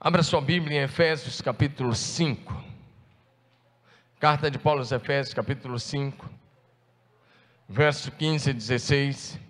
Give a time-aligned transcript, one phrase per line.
[0.00, 2.54] Abra sua Bíblia em Efésios capítulo 5.
[4.20, 6.30] Carta de Paulo aos Efésios capítulo 5,
[7.68, 9.40] verso 15 e 16.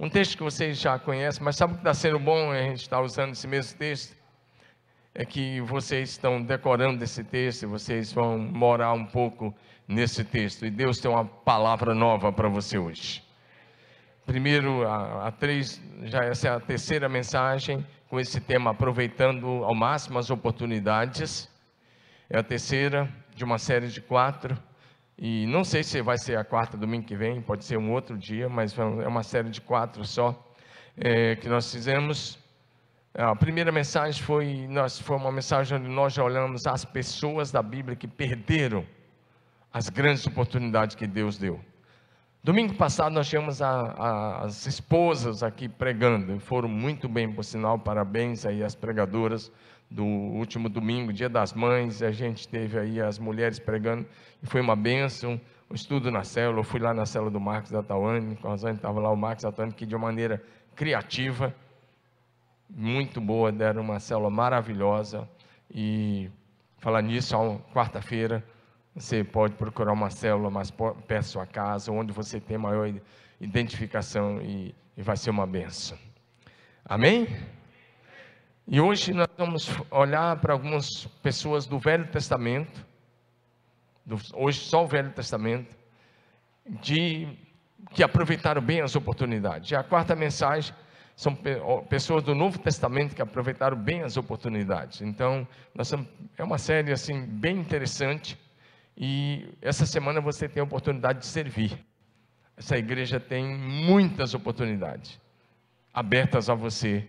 [0.00, 2.80] Um texto que vocês já conhecem, mas sabe o que está sendo bom a gente
[2.80, 4.16] estar usando esse mesmo texto?
[5.14, 9.54] É que vocês estão decorando esse texto, e vocês vão morar um pouco
[9.86, 10.64] nesse texto.
[10.64, 13.22] E Deus tem uma palavra nova para você hoje.
[14.24, 19.74] Primeiro, a, a três, já essa é a terceira mensagem com esse tema, aproveitando ao
[19.74, 21.48] máximo as oportunidades.
[22.30, 24.56] É a terceira de uma série de quatro.
[25.18, 28.18] E não sei se vai ser a quarta domingo que vem, pode ser um outro
[28.18, 30.52] dia, mas é uma série de quatro só
[30.96, 32.38] é, que nós fizemos.
[33.14, 37.62] A primeira mensagem foi, nós, foi uma mensagem onde nós já olhamos as pessoas da
[37.62, 38.84] Bíblia que perderam
[39.72, 41.58] as grandes oportunidades que Deus deu.
[42.46, 47.76] Domingo passado nós tínhamos a, a, as esposas aqui pregando, foram muito bem, por sinal,
[47.76, 49.50] parabéns aí às pregadoras
[49.90, 54.06] do último domingo, Dia das Mães, a gente teve aí as mulheres pregando,
[54.40, 57.72] e foi uma bênção, o estudo na célula, eu fui lá na célula do Marcos
[57.72, 60.40] da Tauane, com a Zane estava lá o Marcos da Tauane, que de uma maneira
[60.76, 61.52] criativa,
[62.70, 65.28] muito boa, deram uma célula maravilhosa,
[65.68, 66.30] e
[66.78, 67.34] falar nisso,
[67.74, 68.44] quarta-feira,
[68.96, 72.90] você pode procurar uma célula mais perto da sua casa, onde você tem maior
[73.38, 75.98] identificação e, e vai ser uma benção.
[76.82, 77.28] Amém?
[78.66, 82.86] E hoje nós vamos olhar para algumas pessoas do Velho Testamento,
[84.04, 85.76] do, hoje só o Velho Testamento,
[86.80, 87.28] de,
[87.90, 89.70] que aproveitaram bem as oportunidades.
[89.70, 90.74] E a quarta mensagem
[91.14, 91.36] são
[91.88, 95.02] pessoas do Novo Testamento que aproveitaram bem as oportunidades.
[95.02, 98.45] Então, nós é uma série assim bem interessante
[98.96, 101.78] e essa semana você tem a oportunidade de servir.
[102.56, 105.20] Essa igreja tem muitas oportunidades
[105.92, 107.06] abertas a você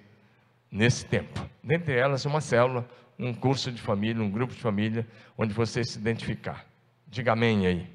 [0.70, 1.50] nesse tempo.
[1.64, 2.88] Dentre elas, uma célula,
[3.18, 6.66] um curso de família, um grupo de família, onde você se identificar.
[7.08, 7.90] Diga amém aí.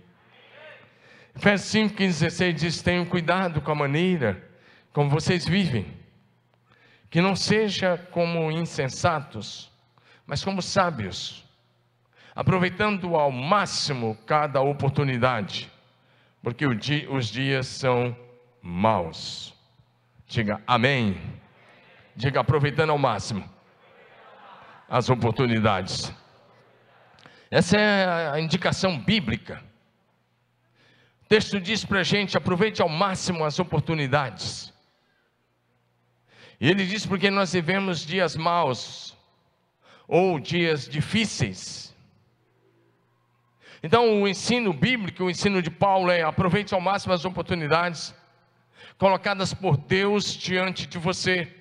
[1.37, 4.43] Efésios 5, 15, 16 diz: Tenham cuidado com a maneira
[4.93, 5.87] como vocês vivem,
[7.11, 9.71] que não seja como insensatos,
[10.27, 11.45] mas como sábios,
[12.35, 15.71] aproveitando ao máximo cada oportunidade,
[16.43, 18.17] porque os dias são
[18.61, 19.55] maus.
[20.27, 21.21] Diga amém.
[22.17, 23.49] Diga aproveitando ao máximo
[24.89, 26.13] as oportunidades.
[27.51, 29.63] Essa é a indicação bíblica.
[31.23, 34.73] O texto diz para a gente: aproveite ao máximo as oportunidades.
[36.61, 39.17] E ele diz porque nós vivemos dias maus,
[40.07, 41.92] ou dias difíceis.
[43.83, 48.15] Então, o ensino bíblico, o ensino de Paulo é aproveite ao máximo as oportunidades
[48.97, 51.53] colocadas por Deus diante de você.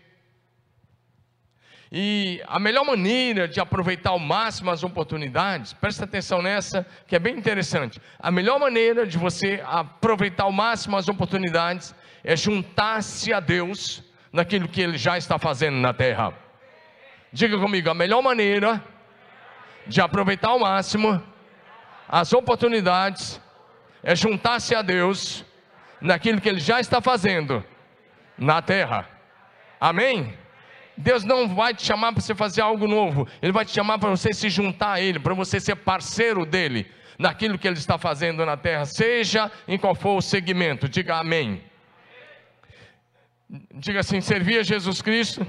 [1.92, 7.20] E a melhor maneira de aproveitar ao máximo as oportunidades, presta atenção nessa, que é
[7.20, 8.00] bem interessante.
[8.20, 14.68] A melhor maneira de você aproveitar ao máximo as oportunidades é juntar-se a Deus naquilo
[14.68, 16.34] que Ele já está fazendo na terra.
[17.34, 18.82] Diga comigo, a melhor maneira
[19.88, 21.31] de aproveitar ao máximo
[22.12, 23.40] as oportunidades
[24.04, 25.46] é juntar-se a Deus
[26.02, 27.64] naquilo que Ele já está fazendo
[28.38, 29.08] na terra.
[29.80, 30.38] Amém?
[30.98, 34.10] Deus não vai te chamar para você fazer algo novo, Ele vai te chamar para
[34.10, 38.46] você se juntar a Ele, para você ser parceiro dEle, naquilo que Ele está fazendo
[38.46, 41.64] na terra, seja em qual for o segmento, diga amém.
[43.74, 45.48] Diga assim: servir a Jesus Cristo,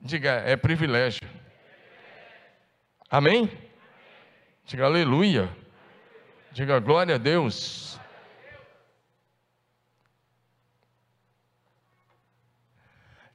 [0.00, 1.28] diga, é privilégio.
[3.10, 3.50] Amém?
[4.66, 5.54] Diga aleluia.
[6.52, 8.00] Diga glória a Deus.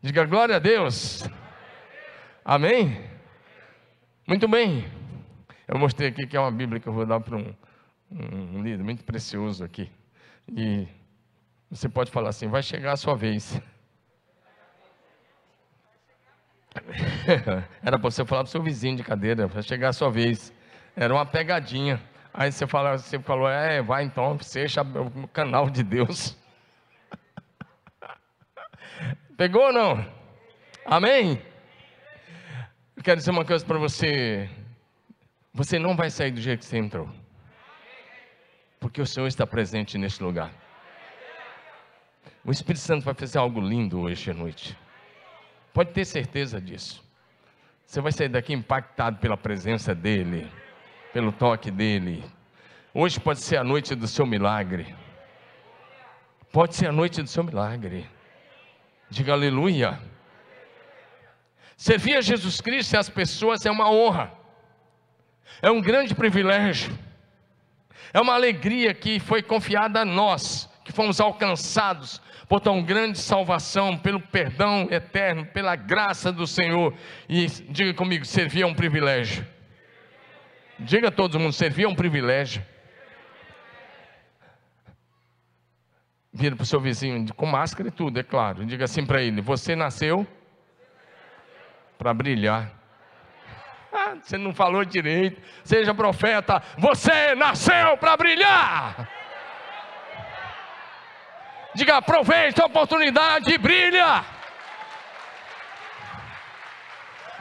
[0.01, 1.23] Diga glória a Deus.
[2.43, 3.07] Amém?
[4.25, 4.89] Muito bem.
[5.67, 7.53] Eu mostrei aqui que é uma Bíblia que eu vou dar para um,
[8.11, 9.91] um líder muito precioso aqui.
[10.47, 10.87] E
[11.69, 13.61] você pode falar assim: vai chegar a sua vez.
[17.83, 20.51] Era para você falar para o seu vizinho de cadeira, vai chegar a sua vez.
[20.99, 21.97] Era uma pegadinha.
[22.33, 26.37] Aí você, fala, você falou: é, vai então, fecha o canal de Deus.
[29.37, 30.05] Pegou ou não?
[30.85, 31.41] Amém?
[32.97, 34.49] Eu quero dizer uma coisa para você.
[35.53, 37.09] Você não vai sair do jeito que você entrou.
[38.77, 40.51] Porque o Senhor está presente neste lugar.
[42.43, 44.77] O Espírito Santo vai fazer algo lindo hoje à noite.
[45.73, 47.01] Pode ter certeza disso.
[47.85, 50.45] Você vai sair daqui impactado pela presença dEle,
[51.13, 52.23] pelo toque dEle.
[52.93, 54.95] Hoje pode ser a noite do seu milagre.
[56.51, 58.07] Pode ser a noite do seu milagre.
[59.09, 59.99] Diga aleluia.
[61.75, 64.33] Servir a Jesus Cristo e as pessoas é uma honra,
[65.61, 66.93] é um grande privilégio,
[68.13, 73.97] é uma alegria que foi confiada a nós, que fomos alcançados por tão grande salvação,
[73.97, 76.93] pelo perdão eterno, pela graça do Senhor.
[77.29, 79.47] E diga comigo: servir é um privilégio.
[80.79, 82.63] Diga a todo mundo: servir é um privilégio.
[86.31, 88.65] Vira para o seu vizinho, com máscara e tudo, é claro.
[88.65, 90.25] Diga assim para ele: Você nasceu
[91.97, 92.71] para brilhar.
[93.91, 95.41] Ah, você não falou direito.
[95.63, 99.09] Seja profeta, você nasceu para brilhar.
[101.75, 104.38] Diga, aproveite a oportunidade e brilha.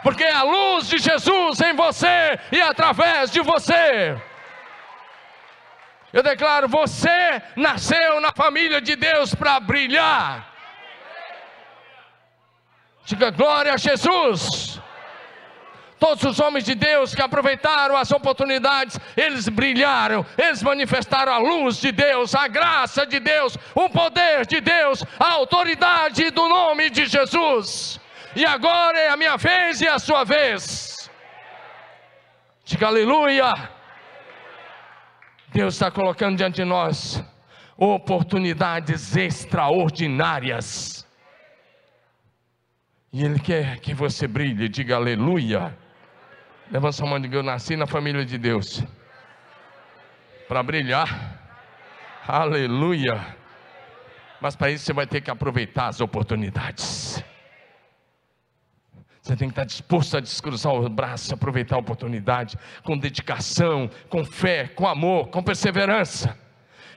[0.08, 4.18] Porque é a luz de Jesus em você e através de você.
[6.10, 10.50] Eu declaro: você nasceu na família de Deus para brilhar.
[13.04, 14.80] Diga glória a Jesus.
[15.98, 21.76] Todos os homens de Deus que aproveitaram as oportunidades, eles brilharam, eles manifestaram a luz
[21.76, 27.04] de Deus, a graça de Deus, o poder de Deus, a autoridade do nome de
[27.04, 28.00] Jesus.
[28.38, 31.10] E agora é a minha vez e a sua vez.
[32.64, 33.52] Diga aleluia.
[35.48, 37.20] Deus está colocando diante de nós
[37.76, 41.04] oportunidades extraordinárias.
[43.12, 45.76] E Ele quer que você brilhe, diga aleluia.
[46.70, 48.84] Levanta sua mão e diga: Eu nasci na família de Deus
[50.46, 51.42] para brilhar.
[52.24, 53.36] Aleluia.
[54.40, 57.20] Mas para isso você vai ter que aproveitar as oportunidades.
[59.28, 64.24] Você tem que estar disposto a descruzar o braço, aproveitar a oportunidade, com dedicação, com
[64.24, 66.34] fé, com amor, com perseverança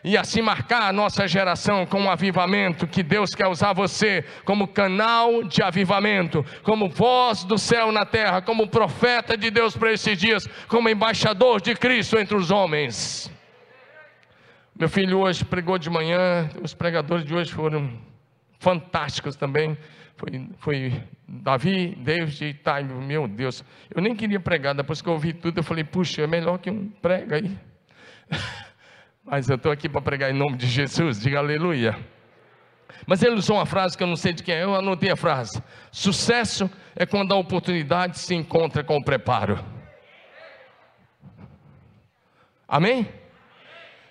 [0.02, 4.66] e assim marcar a nossa geração com um avivamento que Deus quer usar você como
[4.66, 10.18] canal de avivamento, como voz do céu na terra, como profeta de Deus para esses
[10.18, 13.30] dias, como embaixador de Cristo entre os homens.
[14.74, 17.92] Meu filho hoje pregou de manhã, os pregadores de hoje foram
[18.58, 19.78] fantásticos também.
[20.16, 23.64] Foi, foi Davi, David e Time, meu Deus.
[23.90, 26.70] Eu nem queria pregar, depois que eu ouvi tudo, eu falei, puxa, é melhor que
[26.70, 27.58] um prega aí.
[29.24, 31.98] Mas eu estou aqui para pregar em nome de Jesus, diga aleluia.
[33.08, 35.16] Mas ele usou uma frase que eu não sei de quem é, eu anotei a
[35.16, 39.64] frase: Sucesso é quando a oportunidade se encontra com o preparo.
[42.68, 43.08] Amém?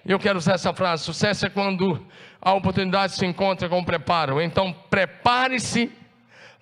[0.06, 2.02] Eu quero usar essa frase: sucesso é quando
[2.40, 4.40] a oportunidade se encontra com o preparo.
[4.40, 5.92] Então, prepare-se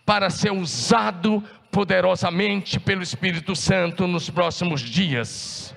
[0.08, 5.76] para ser usado poderosamente pelo Espírito Santo nos próximos dias.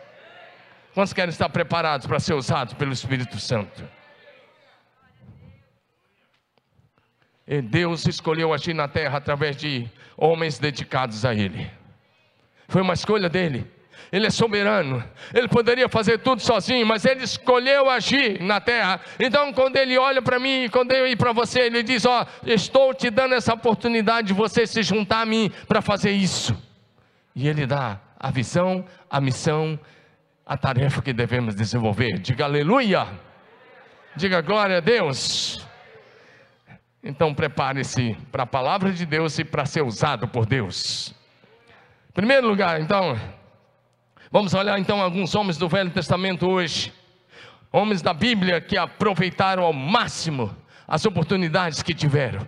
[0.93, 3.83] Quantos querem estar preparados para ser usados pelo Espírito Santo?
[7.45, 11.69] E Deus escolheu agir na terra através de homens dedicados a Ele.
[12.69, 13.69] Foi uma escolha dele.
[14.11, 15.03] Ele é soberano.
[15.33, 18.99] Ele poderia fazer tudo sozinho, mas ele escolheu agir na terra.
[19.19, 22.93] Então, quando ele olha para mim, quando eu ir para você, ele diz: Ó, estou
[22.93, 26.55] te dando essa oportunidade de você se juntar a mim para fazer isso.
[27.33, 29.79] E ele dá a visão, a missão
[30.51, 32.19] a tarefa que devemos desenvolver.
[32.19, 33.07] Diga aleluia.
[34.17, 35.65] Diga glória a Deus.
[37.01, 41.15] Então prepare-se para a palavra de Deus e para ser usado por Deus.
[42.13, 43.17] Primeiro lugar, então,
[44.31, 46.93] vamos olhar então alguns homens do Velho Testamento hoje.
[47.71, 50.55] Homens da Bíblia que aproveitaram ao máximo
[50.87, 52.45] as oportunidades que tiveram.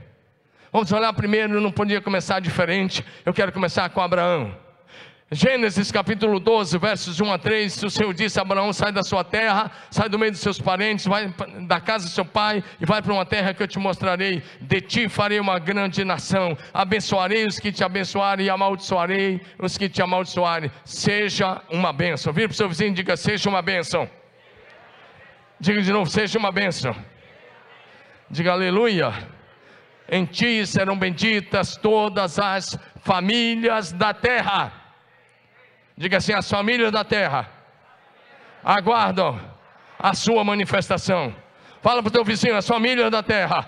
[0.72, 3.06] Vamos olhar primeiro, não podia começar diferente.
[3.26, 4.63] Eu quero começar com Abraão.
[5.34, 9.24] Gênesis capítulo 12, versos 1 a 3, o Senhor disse a Abraão: sai da sua
[9.24, 13.02] terra, sai do meio dos seus parentes, vai da casa do seu pai e vai
[13.02, 14.44] para uma terra que eu te mostrarei.
[14.62, 19.90] De ti farei uma grande nação, abençoarei os que te abençoarem e amaldiçoarei os que
[19.90, 20.70] te amaldiçoarem.
[20.86, 22.32] Seja uma bênção.
[22.32, 24.08] Vira para o seu vizinho e diga: seja uma bênção.
[25.60, 26.96] Diga de novo: seja uma bênção.
[28.30, 29.12] Diga aleluia.
[30.08, 34.83] Em ti serão benditas todas as famílias da terra.
[35.98, 37.50] Diga assim: as famílias da terra
[38.64, 39.40] aguardam
[40.00, 41.34] a sua manifestação.
[41.82, 43.68] Fala para o teu vizinho, as famílias da terra,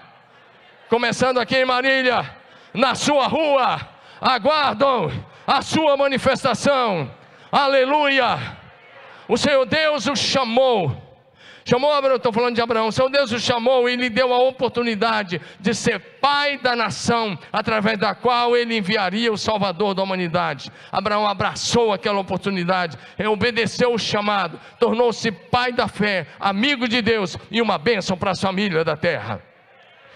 [0.90, 2.30] começando aqui em Marília,
[2.74, 3.80] na sua rua,
[4.22, 5.12] aguardam
[5.46, 7.12] a sua manifestação.
[7.52, 8.58] Aleluia!
[9.28, 11.05] O Senhor Deus o chamou
[11.68, 12.92] Chamou Abraão, estou falando de Abraão.
[12.92, 17.98] Seu Deus o chamou e lhe deu a oportunidade de ser pai da nação, através
[17.98, 20.72] da qual ele enviaria o Salvador da humanidade.
[20.92, 27.60] Abraão abraçou aquela oportunidade, obedeceu o chamado, tornou-se pai da fé, amigo de Deus e
[27.60, 29.42] uma bênção para a família da terra.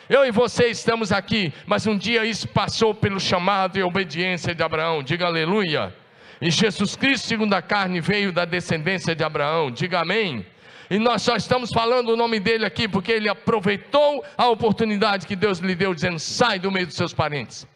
[0.07, 4.61] Eu e você estamos aqui, mas um dia isso passou pelo chamado e obediência de
[4.61, 5.01] Abraão.
[5.01, 5.95] Diga aleluia.
[6.39, 9.71] E Jesus Cristo, segundo a carne, veio da descendência de Abraão.
[9.71, 10.45] Diga amém.
[10.89, 15.35] E nós só estamos falando o nome dele aqui porque ele aproveitou a oportunidade que
[15.35, 17.67] Deus lhe deu, dizendo: sai do meio dos seus parentes.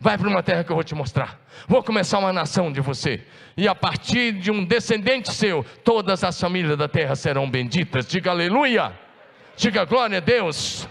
[0.00, 1.40] Vai para uma terra que eu vou te mostrar.
[1.66, 3.24] Vou começar uma nação de você.
[3.56, 8.06] E a partir de um descendente seu, todas as famílias da terra serão benditas.
[8.06, 8.92] Diga aleluia.
[9.56, 10.88] Diga glória a Deus.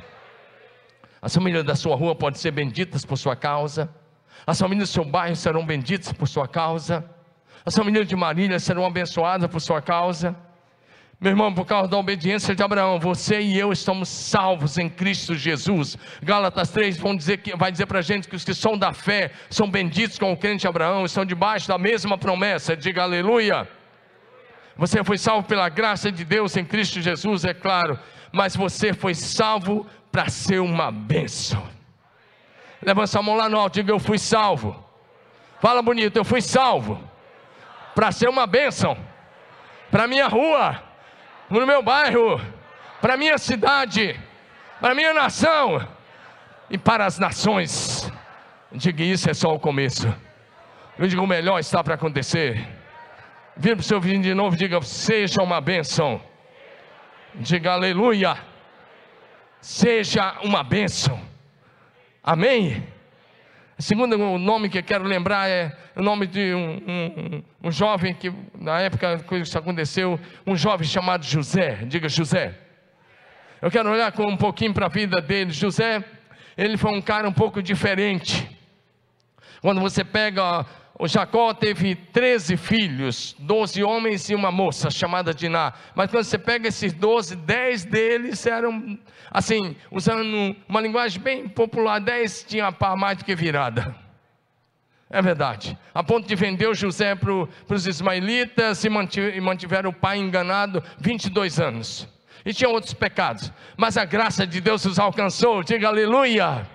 [1.22, 3.90] As famílias da sua rua podem ser benditas por sua causa.
[4.46, 7.04] As famílias do seu bairro serão benditas por sua causa.
[7.66, 10.36] As famílias de Marília serão abençoadas por sua causa.
[11.20, 15.34] Meu irmão, por causa da obediência de Abraão, você e eu estamos salvos em Cristo
[15.34, 15.98] Jesus.
[16.22, 18.94] Gálatas 3 vão dizer que, vai dizer para a gente que os que são da
[18.94, 22.78] fé são benditos com o crente Abraão, estão debaixo da mesma promessa.
[22.78, 23.68] Diga aleluia.
[24.76, 28.00] Você foi salvo pela graça de Deus em Cristo Jesus, é claro,
[28.32, 31.68] mas você foi salvo para ser uma bênção.
[32.80, 34.86] Levanta a mão lá no alto, diga eu fui salvo.
[35.60, 37.02] Fala bonito, eu fui salvo
[37.96, 38.96] para ser uma bênção
[39.90, 40.87] para minha rua
[41.50, 42.42] no meu bairro,
[43.02, 44.20] para a minha cidade,
[44.80, 45.88] para a minha nação
[46.70, 48.12] e para as nações.
[48.72, 50.14] Diga isso é só o começo.
[50.98, 52.68] Eu digo o melhor está para acontecer.
[53.56, 56.22] Vira para o seu vizinho de novo diga: seja uma bênção.
[57.36, 58.38] Diga aleluia.
[59.62, 61.20] Seja uma bênção.
[62.24, 62.86] Amém.
[63.78, 68.12] O segundo nome que eu quero lembrar é o nome de um, um, um, jovem
[68.12, 71.86] que, na época que isso aconteceu, um jovem chamado José.
[71.86, 72.58] Diga José.
[73.62, 75.52] Eu quero olhar com um pouquinho para a vida dele.
[75.52, 76.04] José,
[76.58, 78.50] ele foi um cara um pouco diferente.
[79.62, 80.66] Quando você pega
[81.00, 85.74] o Jacó teve 13 filhos, 12 homens e uma moça chamada Diná.
[85.94, 88.98] Mas quando você pega esses 12, 10 deles eram,
[89.30, 93.96] assim, usando uma linguagem bem popular, 10 tinham pá mais do que virada.
[95.08, 95.78] É verdade.
[95.94, 97.32] A ponto de vender José para
[97.70, 98.90] os ismaelitas e
[99.40, 102.08] mantiveram o pai enganado 22 anos.
[102.44, 103.52] E tinham outros pecados.
[103.78, 105.64] Mas a graça de Deus os alcançou.
[105.64, 106.68] Diga aleluia.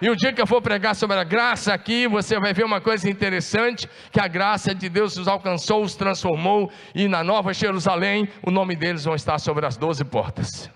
[0.00, 2.80] E o dia que eu for pregar sobre a graça aqui, você vai ver uma
[2.80, 8.28] coisa interessante: que a graça de Deus os alcançou, os transformou, e na Nova Jerusalém,
[8.42, 10.70] o nome deles vão estar sobre as doze portas.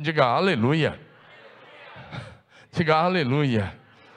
[0.00, 1.00] Diga aleluia.
[2.72, 3.74] Diga aleluia.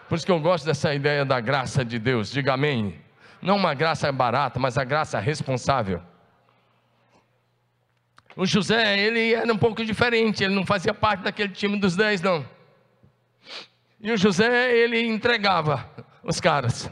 [0.08, 2.32] Por isso que eu gosto dessa ideia da graça de Deus.
[2.32, 3.00] Diga amém.
[3.42, 6.02] Não uma graça barata, mas a graça responsável.
[8.36, 12.22] O José, ele era um pouco diferente, ele não fazia parte daquele time dos dez,
[12.22, 12.46] não.
[14.00, 15.90] E o José, ele entregava
[16.24, 16.90] os caras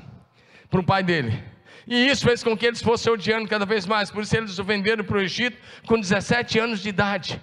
[0.70, 1.44] para o pai dele.
[1.88, 4.10] E isso fez com que eles fossem odiando cada vez mais.
[4.10, 7.40] Por isso eles o venderam para o Egito com 17 anos de idade.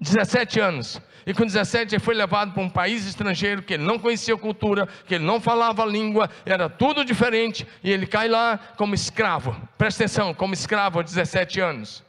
[0.00, 1.00] 17 anos.
[1.26, 4.38] E com 17 ele foi levado para um país estrangeiro que ele não conhecia a
[4.38, 7.66] cultura, que ele não falava a língua, era tudo diferente.
[7.82, 9.54] E ele cai lá como escravo.
[9.76, 12.04] Presta atenção, como escravo aos 17 anos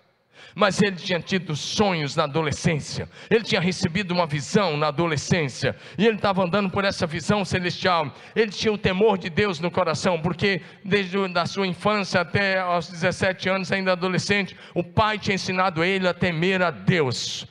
[0.56, 6.08] mas ele tinha tido sonhos na adolescência, ele tinha recebido uma visão na adolescência, e
[6.08, 8.10] ele estava andando por essa visão celestial.
[8.34, 12.88] Ele tinha o temor de Deus no coração, porque desde a sua infância até aos
[12.88, 17.46] 17 anos, ainda adolescente, o pai tinha ensinado ele a temer a Deus.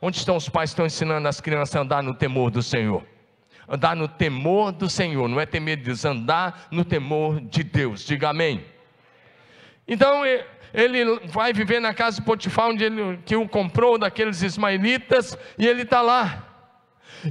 [0.00, 3.04] Onde estão os pais que estão ensinando as crianças a andar no temor do Senhor?
[3.68, 8.04] Andar no temor do Senhor, não é temer de Deus, andar no temor de Deus.
[8.04, 8.64] Diga amém.
[9.86, 10.22] Então,
[10.72, 15.66] ele vai viver na casa de Potifar, onde ele, que o comprou daqueles ismaelitas, e
[15.66, 16.44] ele está lá.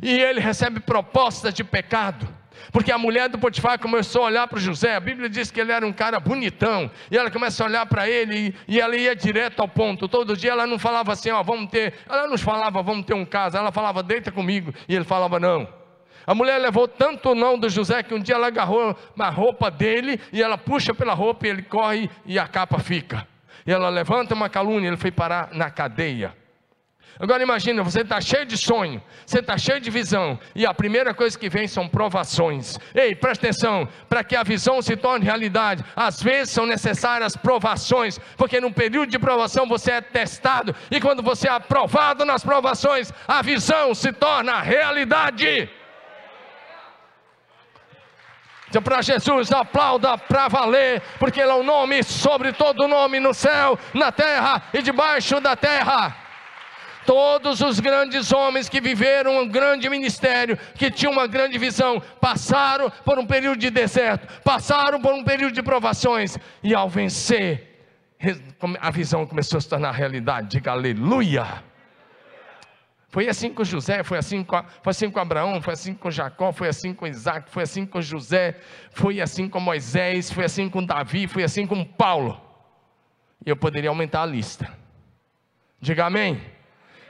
[0.02, 2.28] E ele recebe propostas de pecado.
[2.72, 5.72] Porque a mulher do Potifar começou a olhar para José, a Bíblia diz que ele
[5.72, 9.62] era um cara bonitão, e ela começa a olhar para ele, e, ela ia direto
[9.62, 10.08] ao ponto.
[10.08, 13.26] Todo dia ela não falava assim, ó, vamos ter, ela não falava, vamos ter um
[13.26, 15.68] caso, ela falava, deita comigo, e ele falava, não.
[16.28, 20.20] A mulher levou tanto não do José que um dia ela agarrou na roupa dele
[20.34, 23.26] e ela puxa pela roupa e ele corre e a capa fica.
[23.66, 26.36] E ela levanta uma calúnia, ele foi parar na cadeia.
[27.20, 31.14] Agora imagina, você está cheio de sonho, você está cheio de visão, e a primeira
[31.14, 32.78] coisa que vem são provações.
[32.94, 38.20] Ei, presta atenção, para que a visão se torne realidade, às vezes são necessárias provações,
[38.36, 43.12] porque num período de provação você é testado, e quando você é aprovado nas provações,
[43.28, 45.70] a visão se torna realidade.
[48.84, 53.34] Para Jesus, aplauda para valer, porque Ele é o um nome sobre todo nome no
[53.34, 56.16] céu, na terra e debaixo da terra.
[57.06, 62.92] Todos os grandes homens que viveram um grande ministério, que tinham uma grande visão, passaram
[63.06, 67.78] por um período de deserto, passaram por um período de provações, e ao vencer,
[68.82, 70.50] a visão começou a se tornar realidade.
[70.50, 71.64] Diga aleluia.
[73.18, 76.52] Foi assim com José, foi assim com, foi assim com Abraão, foi assim com Jacó,
[76.52, 78.60] foi assim com Isaac, foi assim com José,
[78.92, 82.40] foi assim com Moisés, foi assim com Davi, foi assim com Paulo.
[83.44, 84.72] E eu poderia aumentar a lista.
[85.82, 86.40] Diga amém.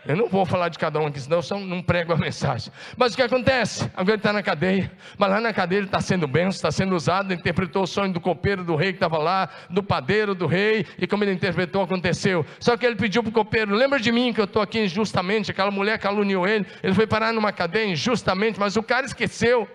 [0.07, 2.71] Eu não vou falar de cada um aqui, senão eu não prego a mensagem.
[2.95, 3.83] Mas o que acontece?
[3.93, 6.95] Agora ele está na cadeia, mas lá na cadeia ele está sendo benção, está sendo
[6.95, 10.85] usado, interpretou o sonho do copeiro do rei que estava lá, do padeiro do rei,
[10.97, 12.45] e como ele interpretou, aconteceu.
[12.59, 15.51] Só que ele pediu para o copeiro: lembra de mim que eu estou aqui injustamente,
[15.51, 19.67] aquela mulher caluniou ele, ele foi parar numa cadeia injustamente, mas o cara esqueceu.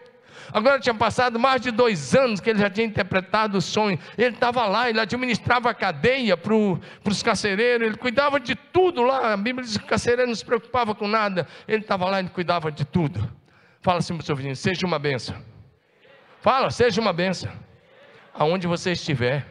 [0.53, 3.99] Agora tinha passado mais de dois anos que ele já tinha interpretado o sonho.
[4.19, 9.33] Ele estava lá, ele administrava a cadeia para os carcereiros, ele cuidava de tudo lá.
[9.33, 11.49] A Bíblia diz que o carcereiro não se preocupava com nada.
[11.67, 13.33] Ele estava lá, ele cuidava de tudo.
[13.81, 15.37] Fala assim para o seu vizinho: seja uma benção.
[16.43, 17.53] Fala, seja uma benção.
[18.35, 19.47] Aonde você estiver,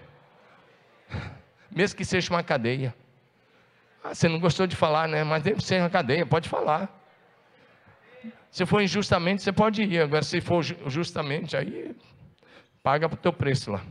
[1.72, 2.94] mesmo que seja uma cadeia.
[4.04, 5.24] Ah, você não gostou de falar, né?
[5.24, 7.01] Mas deve ser uma cadeia, pode falar.
[8.52, 10.02] Se for injustamente, você pode ir.
[10.02, 11.96] Agora, se for justamente, aí
[12.84, 13.82] paga o teu preço lá.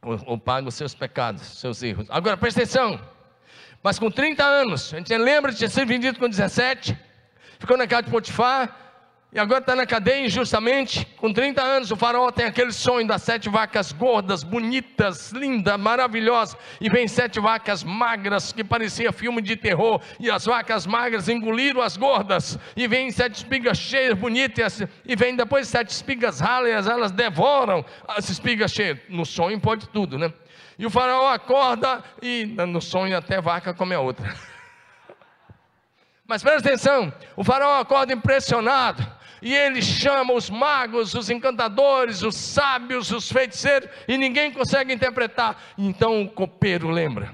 [0.00, 2.06] Ou, ou paga os seus pecados, seus erros.
[2.08, 2.98] Agora, presta atenção.
[3.82, 6.98] Mas com 30 anos, a gente lembra de ter sido vendido com 17,
[7.58, 8.87] ficou na casa de Potifar,
[9.30, 13.22] e agora está na cadeia injustamente, com 30 anos, o faraó tem aquele sonho das
[13.22, 19.54] sete vacas gordas, bonitas, lindas, maravilhosas, e vem sete vacas magras, que parecia filme de
[19.54, 25.14] terror, e as vacas magras engoliram as gordas, e vem sete espigas cheias, bonitas, e
[25.14, 30.32] vem depois sete espigas ralas, elas devoram as espigas cheias, no sonho pode tudo, né?
[30.78, 34.34] E o faraó acorda, e no sonho até vaca come a outra.
[36.26, 42.34] Mas presta atenção, o faraó acorda impressionado, e ele chama os magos, os encantadores, os
[42.34, 45.56] sábios, os feiticeiros, e ninguém consegue interpretar.
[45.76, 47.32] Então o copeiro lembra.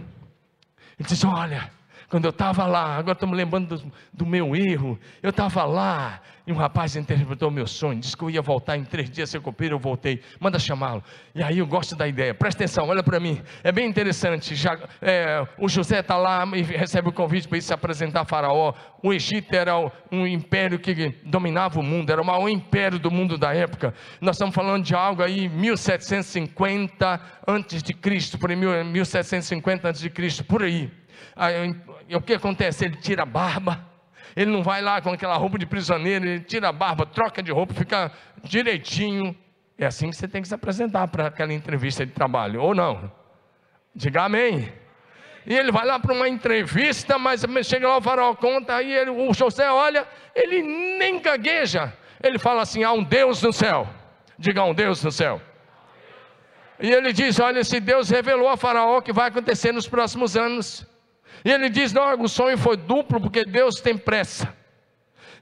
[0.99, 1.71] Ele diz: Olha,
[2.09, 4.99] quando eu estava lá, agora estamos lembrando do, do, meu erro.
[5.23, 8.85] Eu estava lá e um rapaz interpretou meu sonho, disse que eu ia voltar em
[8.85, 10.21] três dias ser copeiro, eu voltei.
[10.39, 11.03] Manda chamá-lo.
[11.35, 12.35] E aí eu gosto da ideia.
[12.35, 13.41] Presta atenção, olha para mim.
[13.63, 14.55] É bem interessante.
[14.55, 18.25] Já, é, o José está lá e recebe o convite para ir se apresentar a
[18.27, 18.75] Faraó.
[19.03, 19.75] O Egito era
[20.13, 23.95] um império que dominava o mundo, era o maior império do mundo da época.
[24.21, 30.11] Nós estamos falando de algo aí 1750 antes de Cristo, por aí 1750 antes de
[30.11, 30.93] Cristo, por aí.
[31.35, 31.75] Aí,
[32.15, 32.85] o que acontece?
[32.85, 33.94] Ele tira a barba
[34.37, 37.53] ele não vai lá com aquela roupa de prisioneiro, ele tira a barba, troca de
[37.53, 38.11] roupa, fica
[38.43, 39.37] direitinho.
[39.79, 43.11] É assim que você tem que se apresentar para aquela entrevista de trabalho, ou não?
[43.95, 44.73] Diga amém.
[45.47, 49.11] E ele vai lá para uma entrevista, mas chega lá o farol conta, aí ele,
[49.11, 51.93] o José olha, ele nem gagueja.
[52.23, 53.87] Ele fala assim: há um Deus no céu.
[54.39, 55.41] Diga um Deus no céu.
[56.81, 60.87] E ele diz: Olha, esse Deus revelou a Faraó que vai acontecer nos próximos anos.
[61.45, 64.53] E ele diz: Não, o sonho foi duplo porque Deus tem pressa.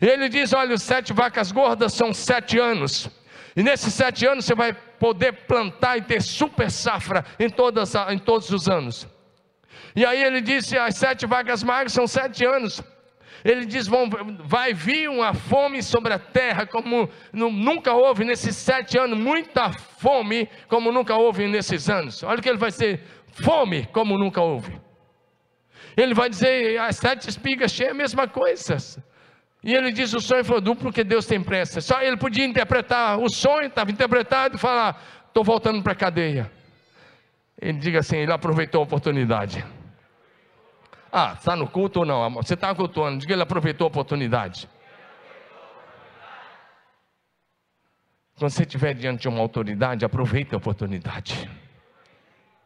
[0.01, 3.09] E ele diz: Olha, os sete vacas gordas são sete anos.
[3.55, 8.19] E nesses sete anos você vai poder plantar e ter super safra em, todas, em
[8.19, 9.07] todos os anos.
[9.95, 12.83] E aí ele disse: As sete vacas magras são sete anos.
[13.45, 14.09] Ele diz: vão,
[14.45, 20.49] vai vir uma fome sobre a terra, como nunca houve nesses sete anos, muita fome,
[20.69, 22.23] como nunca houve nesses anos.
[22.23, 24.73] Olha o que ele vai ser: fome, como nunca houve.
[25.97, 28.77] Ele vai dizer, as sete espigas cheias é a mesma coisa.
[29.63, 31.81] E ele diz: o sonho foi duplo porque Deus tem pressa.
[31.81, 36.51] Só ele podia interpretar o sonho, estava interpretado, e falar: estou voltando para a cadeia.
[37.61, 39.65] Ele diga assim: ele aproveitou a oportunidade.
[41.13, 42.31] Ah, está no culto ou não?
[42.37, 44.69] Você está cultuando, diga ele aproveitou a oportunidade.
[48.37, 51.49] Quando você estiver diante de uma autoridade, aproveite a oportunidade.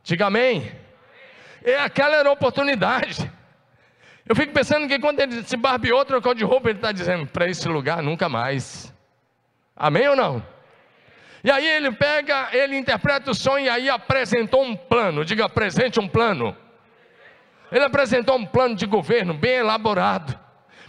[0.03, 0.73] Diga amém.
[1.67, 3.29] E aquela era a oportunidade.
[4.25, 7.49] Eu fico pensando que quando ele se barbeou, trocou de roupa, ele está dizendo: para
[7.49, 8.95] esse lugar nunca mais.
[9.75, 10.47] Amém ou não?
[11.43, 15.25] E aí ele pega, ele interpreta o sonho e aí apresentou um plano.
[15.25, 16.57] Diga, apresente um plano.
[17.71, 20.39] Ele apresentou um plano de governo bem elaborado.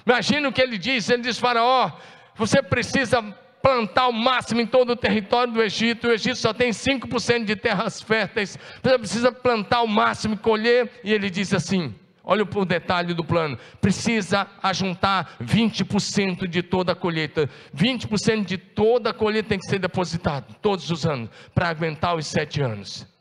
[0.06, 1.92] Imagina o que ele disse: ele diz, Faraó,
[2.36, 3.24] você precisa
[3.68, 6.08] plantar o máximo em todo o território do Egito.
[6.08, 8.58] O Egito só tem 5% de terras férteis.
[8.82, 10.90] Você precisa plantar o máximo e colher.
[11.04, 13.60] E ele diz assim: olha o detalhe do plano.
[13.82, 17.50] Precisa ajuntar 20% de toda a colheita.
[17.76, 22.26] 20% de toda a colheita tem que ser depositado todos os anos para aguentar os
[22.26, 23.17] sete anos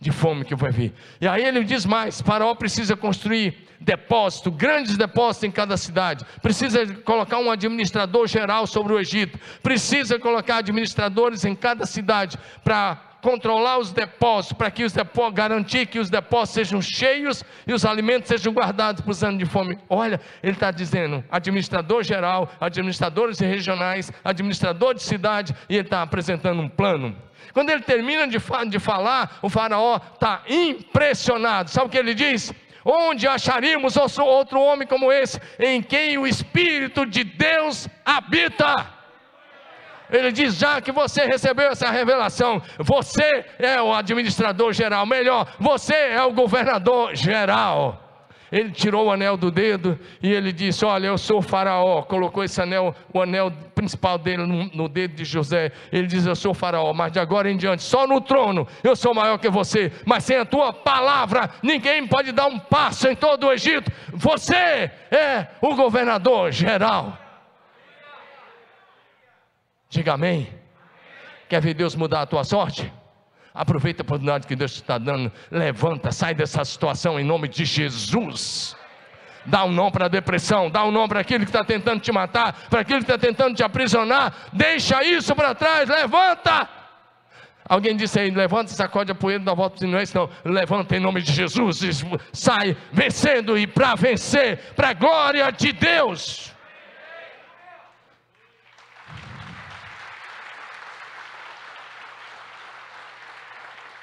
[0.00, 0.92] de fome que vai vir.
[1.20, 6.24] E aí ele diz mais: Faraó precisa construir depósito, grandes depósitos em cada cidade.
[6.42, 9.38] Precisa colocar um administrador geral sobre o Egito.
[9.62, 15.86] Precisa colocar administradores em cada cidade para controlar os depósitos, para que os depósitos, garantir
[15.86, 19.78] que os depósitos sejam cheios e os alimentos sejam guardados para os anos de fome.
[19.88, 26.60] Olha, ele está dizendo, administrador geral, administradores regionais, administrador de cidade, e ele está apresentando
[26.60, 27.16] um plano.
[27.54, 28.36] Quando ele termina de,
[28.68, 31.70] de falar, o faraó está impressionado.
[31.70, 32.52] Sabe o que ele diz?
[32.84, 38.93] Onde acharíamos outro homem como esse, em quem o Espírito de Deus habita?
[40.10, 45.94] Ele diz: já que você recebeu essa revelação, você é o administrador geral, melhor, você
[45.94, 48.04] é o governador geral.
[48.54, 52.02] Ele tirou o anel do dedo e ele disse: Olha, eu sou o faraó.
[52.02, 55.72] Colocou esse anel, o anel principal dele no, no, dedo de José.
[55.90, 58.94] Ele diz: Eu sou o faraó, mas de agora em diante, só no trono eu
[58.94, 59.90] sou maior que você.
[60.06, 63.90] Mas sem a tua palavra, ninguém pode dar um passo em todo o Egito.
[64.12, 67.23] Você é o governador geral.
[69.94, 70.48] Diga amém.
[71.48, 72.92] Quer ver Deus mudar a tua sorte?
[73.54, 75.30] Aproveita a oportunidade que Deus te está dando.
[75.52, 78.76] Levanta, sai dessa situação em nome de Jesus.
[79.46, 82.10] Dá um nome para a depressão, dá um nome para aquilo que está tentando te
[82.10, 84.34] matar, para aquilo que está tentando te aprisionar.
[84.52, 86.68] Deixa isso para trás, levanta.
[87.68, 90.28] Alguém disse aí, levanta, sacode a poeira, dá volta, não é isso não.
[90.44, 96.53] Levanta em nome de Jesus sai vencendo e para vencer, para a glória de Deus.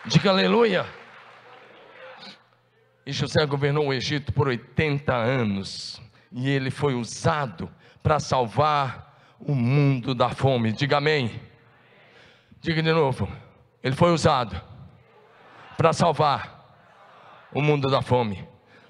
[0.05, 0.85] Diga aleluia.
[3.05, 6.01] E José governou o Egito por 80 anos.
[6.31, 7.69] E ele foi usado
[8.01, 10.71] para salvar o mundo da fome.
[10.71, 11.39] Diga amém.
[12.59, 13.27] Diga de novo.
[13.83, 14.59] Ele foi usado
[15.77, 16.61] para salvar
[17.53, 18.47] o mundo da fome.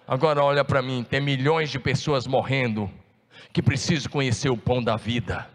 [0.08, 2.89] Agora olha para mim, tem milhões de pessoas morrendo
[3.52, 5.50] que precisam conhecer o pão da vida.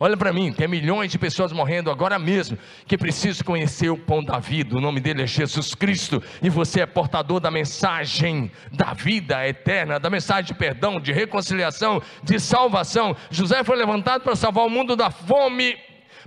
[0.00, 2.56] Olha para mim, tem milhões de pessoas morrendo agora mesmo
[2.86, 4.76] que precisam conhecer o pão da vida.
[4.76, 9.98] O nome dele é Jesus Cristo e você é portador da mensagem da vida eterna,
[9.98, 13.16] da mensagem de perdão, de reconciliação, de salvação.
[13.28, 15.76] José foi levantado para salvar o mundo da fome.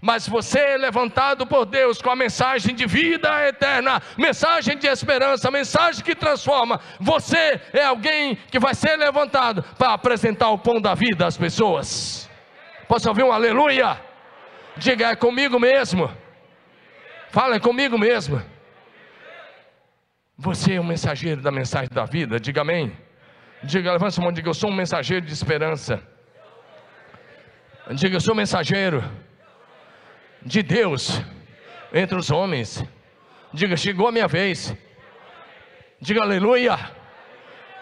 [0.02, 5.52] Mas você é levantado por Deus com a mensagem de vida eterna, mensagem de esperança,
[5.52, 6.80] mensagem que transforma.
[7.00, 12.31] Você é alguém que vai ser levantado para apresentar o pão da vida às pessoas.
[12.92, 13.98] Posso ouvir um aleluia?
[14.76, 16.12] Diga, é comigo mesmo.
[17.30, 18.44] Fala, é comigo mesmo.
[20.38, 22.92] Você é um mensageiro da mensagem da vida, diga amém.
[23.64, 26.04] Diga, levanta a mão, diga, eu sou um mensageiro de esperança.
[27.92, 29.02] Diga, eu sou um mensageiro
[30.42, 31.22] de Deus
[31.94, 32.84] entre os homens.
[33.54, 34.76] Diga, chegou a minha vez.
[36.02, 36.78] Diga aleluia.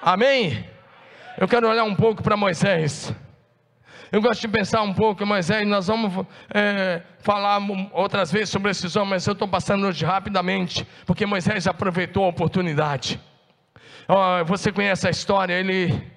[0.04, 0.70] Amém.
[1.36, 3.12] Eu quero olhar um pouco para Moisés.
[4.12, 7.60] Eu gosto de pensar um pouco, Moisés, nós vamos é, falar
[7.92, 12.30] outras vezes sobre esses homens, mas eu estou passando hoje rapidamente, porque Moisés aproveitou a
[12.30, 13.20] oportunidade.
[14.08, 16.12] Oh, você conhece a história, ele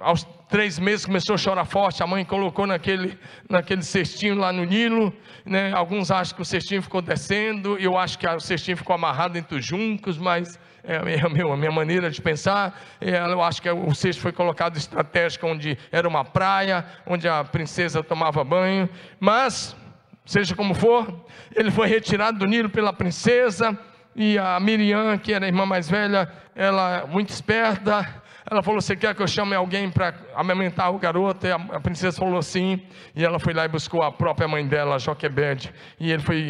[0.00, 4.64] aos três meses começou a chorar forte, a mãe colocou naquele, naquele cestinho lá no
[4.64, 5.72] Nilo, né?
[5.72, 9.58] alguns acham que o cestinho ficou descendo, eu acho que o cestinho ficou amarrado entre
[9.58, 13.70] os juncos, mas é a minha, a minha maneira de pensar, é, eu acho que
[13.70, 18.88] o cesto foi colocado estratégico onde era uma praia, onde a princesa tomava banho,
[19.20, 19.76] mas,
[20.24, 23.78] seja como for, ele foi retirado do Nilo pela princesa,
[24.16, 28.04] e a Miriam, que era a irmã mais velha, ela muito esperta,
[28.50, 31.46] ela falou: Você quer que eu chame alguém para amamentar o garoto?
[31.46, 32.82] E a, a, princesa falou sim.
[33.14, 35.72] E ela foi lá e buscou a própria mãe dela, Joquebede.
[36.00, 36.48] E ele foi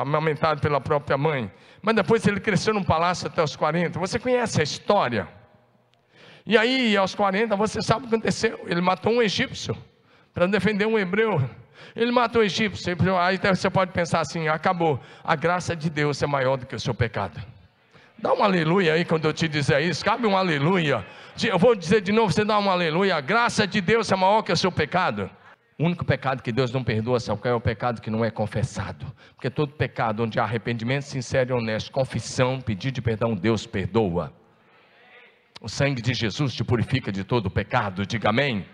[0.00, 1.50] amamentado pela própria mãe.
[1.80, 3.98] Mas depois ele cresceu num palácio até os 40.
[3.98, 5.28] Você conhece a história?
[6.44, 8.60] E aí, aos 40, você sabe o que aconteceu?
[8.66, 9.76] Ele matou um egípcio
[10.34, 11.42] para defender um hebreu.
[11.96, 12.94] Ele matou o egípcio.
[13.18, 15.00] Aí você pode pensar assim: acabou.
[15.24, 17.40] A graça de Deus é maior do que o seu pecado.
[18.20, 20.04] Dá um aleluia aí quando eu te dizer isso.
[20.04, 21.06] Cabe um aleluia.
[21.40, 23.14] Eu vou dizer de novo, você dá um aleluia.
[23.16, 25.30] A graça de Deus é maior que o seu pecado.
[25.78, 28.30] O único pecado que Deus não perdoa, sabe qual é o pecado que não é
[28.32, 29.06] confessado?
[29.36, 34.32] Porque todo pecado onde há arrependimento sincero e honesto, confissão, pedido de perdão, Deus perdoa.
[35.60, 38.66] O sangue de Jesus te purifica de todo pecado, diga amém.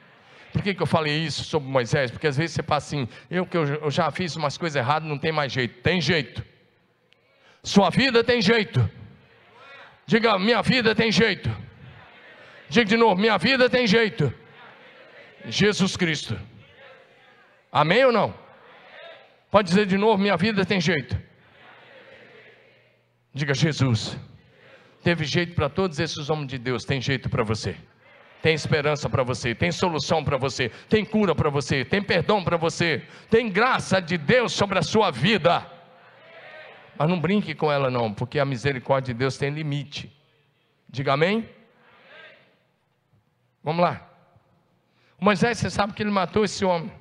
[0.50, 2.10] Por que, que eu falei isso sobre Moisés?
[2.10, 5.18] Porque às vezes você fala assim, eu que eu, já fiz umas coisas erradas, não
[5.18, 5.82] tem mais jeito.
[5.82, 6.42] Tem jeito.
[7.62, 8.88] Sua vida tem jeito.
[10.06, 11.50] Diga, minha vida tem jeito.
[12.68, 14.32] Diga de novo, minha vida tem jeito.
[15.46, 16.38] Jesus Cristo.
[17.70, 18.34] Amém ou não?
[19.50, 21.20] Pode dizer de novo, minha vida tem jeito.
[23.32, 24.16] Diga, Jesus.
[25.02, 27.76] Teve jeito para todos esses homens de Deus, tem jeito para você.
[28.40, 32.58] Tem esperança para você, tem solução para você, tem cura para você, tem perdão para
[32.58, 35.66] você, tem graça de Deus sobre a sua vida.
[36.96, 40.12] Mas não brinque com ela, não, porque a misericórdia de Deus tem limite.
[40.88, 41.48] Diga amém?
[43.62, 44.08] Vamos lá.
[45.18, 46.92] Moisés, você sabe que ele matou esse homem.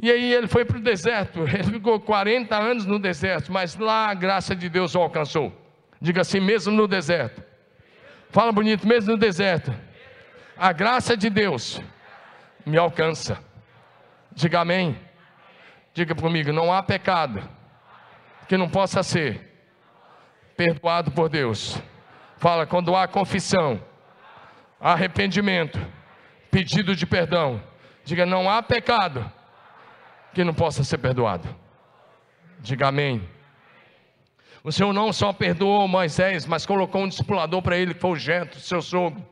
[0.00, 1.40] E aí ele foi para o deserto.
[1.42, 5.52] Ele ficou 40 anos no deserto, mas lá a graça de Deus o alcançou.
[6.00, 7.42] Diga assim, mesmo no deserto.
[8.30, 9.74] Fala bonito, mesmo no deserto.
[10.56, 11.82] A graça de Deus
[12.64, 13.38] me alcança.
[14.32, 14.98] Diga amém.
[15.92, 17.46] Diga comigo, não há pecado
[18.52, 19.40] que não possa ser
[20.54, 21.80] perdoado por Deus.
[22.36, 23.82] Fala, quando há confissão,
[24.78, 25.80] arrependimento,
[26.50, 27.62] pedido de perdão.
[28.04, 29.24] Diga, não há pecado
[30.34, 31.48] que não possa ser perdoado.
[32.60, 33.26] Diga amém.
[34.62, 38.16] O Senhor não só perdoou Moisés, mas colocou um discipulador para ele, que foi o
[38.16, 39.26] Jetro, seu sogro.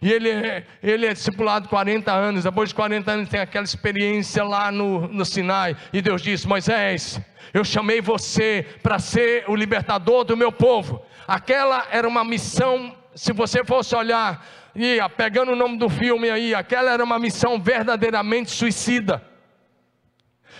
[0.00, 4.44] E ele é, ele é discipulado 40 anos, depois de 40 anos tem aquela experiência
[4.44, 5.76] lá no, no Sinai.
[5.92, 7.20] E Deus disse: Moisés,
[7.52, 11.02] eu chamei você para ser o libertador do meu povo.
[11.26, 16.54] Aquela era uma missão, se você fosse olhar, e pegando o nome do filme aí,
[16.54, 19.22] aquela era uma missão verdadeiramente suicida.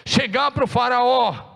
[0.04, 1.55] Chegar para o Faraó,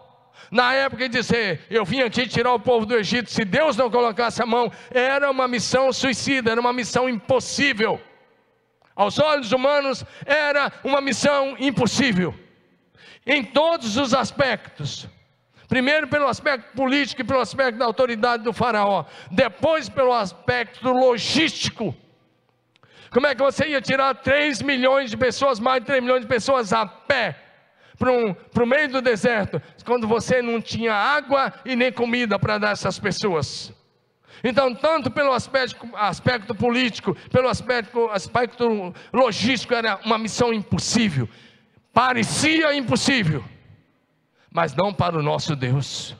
[0.50, 3.88] na época de dizer, eu vim aqui tirar o povo do Egito, se Deus não
[3.88, 8.00] colocasse a mão, era uma missão suicida, era uma missão impossível.
[8.96, 12.34] Aos olhos humanos, era uma missão impossível,
[13.24, 15.06] em todos os aspectos.
[15.68, 21.94] Primeiro pelo aspecto político e pelo aspecto da autoridade do faraó, depois pelo aspecto logístico.
[23.12, 26.26] Como é que você ia tirar 3 milhões de pessoas, mais de 3 milhões de
[26.26, 27.49] pessoas a pé
[28.00, 32.70] para o meio do deserto, quando você não tinha água e nem comida para dar
[32.70, 33.74] essas pessoas.
[34.42, 41.28] Então, tanto pelo aspecto, aspecto político, pelo aspecto, aspecto logístico, era uma missão impossível.
[41.92, 43.44] Parecia impossível,
[44.50, 46.16] mas não para o nosso Deus.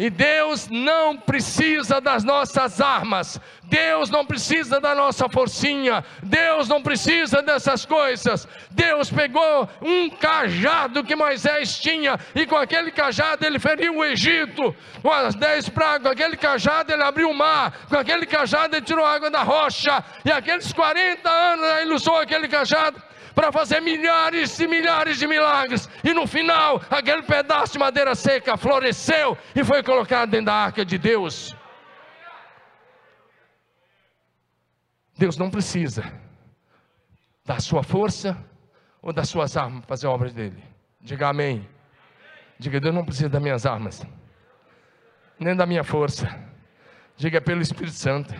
[0.00, 6.82] E Deus não precisa das nossas armas, Deus não precisa da nossa forcinha, Deus não
[6.82, 8.48] precisa dessas coisas.
[8.70, 14.74] Deus pegou um cajado que Moisés tinha, e com aquele cajado ele feriu o Egito,
[15.02, 18.86] com as dez pragas, com aquele cajado ele abriu o mar, com aquele cajado ele
[18.86, 24.58] tirou água da rocha, e aqueles 40 anos ele usou aquele cajado para fazer milhares
[24.58, 29.82] e milhares de milagres, e no final, aquele pedaço de madeira seca floresceu e foi
[29.82, 31.56] colocado dentro da arca de Deus.
[35.16, 36.10] Deus não precisa
[37.44, 38.36] da sua força
[39.02, 40.62] ou das suas armas para fazer a obra dele.
[41.00, 41.68] Diga amém.
[42.58, 44.02] Diga, Deus não precisa das minhas armas,
[45.38, 46.28] nem da minha força.
[47.16, 48.34] Diga, é pelo Espírito Santo.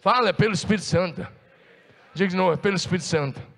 [0.00, 1.26] Fala, é pelo Espírito Santo.
[2.14, 3.51] Diga de novo, é pelo Espírito Santo.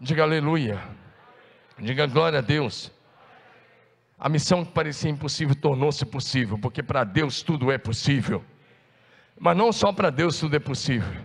[0.00, 0.82] Diga aleluia.
[1.78, 2.92] Diga glória a Deus.
[4.18, 8.44] A missão que parecia impossível tornou-se possível, porque para Deus tudo é possível.
[9.38, 11.22] Mas não só para Deus tudo é possível.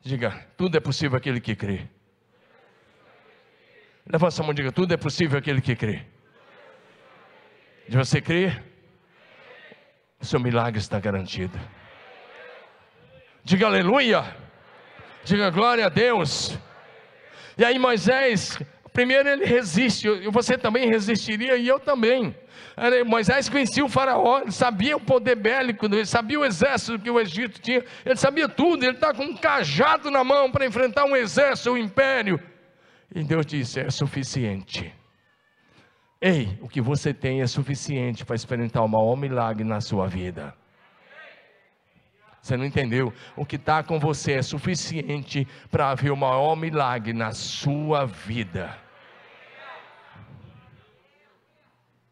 [0.00, 1.88] Diga, tudo é possível aquele que crê.
[4.06, 6.06] Levanta a mão e diga, tudo é possível aquele que crê.
[7.88, 8.64] De você crer,
[10.20, 11.58] o seu milagre está garantido.
[13.44, 14.36] Diga aleluia.
[15.24, 16.58] Diga glória a Deus.
[17.58, 18.56] E aí Moisés,
[18.92, 22.32] primeiro ele resiste, você também resistiria e eu também.
[23.04, 27.18] Moisés conhecia o faraó, ele sabia o poder bélico, ele sabia o exército que o
[27.18, 31.16] Egito tinha, ele sabia tudo, ele está com um cajado na mão para enfrentar um
[31.16, 32.40] exército, um império.
[33.12, 34.94] E Deus disse: é suficiente.
[36.20, 40.54] Ei, o que você tem é suficiente para experimentar o maior milagre na sua vida.
[42.40, 43.12] Você não entendeu?
[43.36, 48.76] O que está com você é suficiente para haver o maior milagre na sua vida.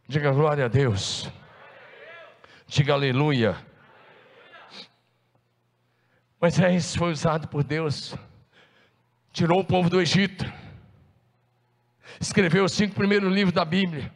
[0.08, 1.30] Diga glória a Deus.
[2.66, 3.56] Diga aleluia.
[6.40, 8.14] Moisés foi usado por Deus,
[9.32, 10.44] tirou o povo do Egito,
[12.20, 14.12] escreveu os cinco primeiros livros da Bíblia.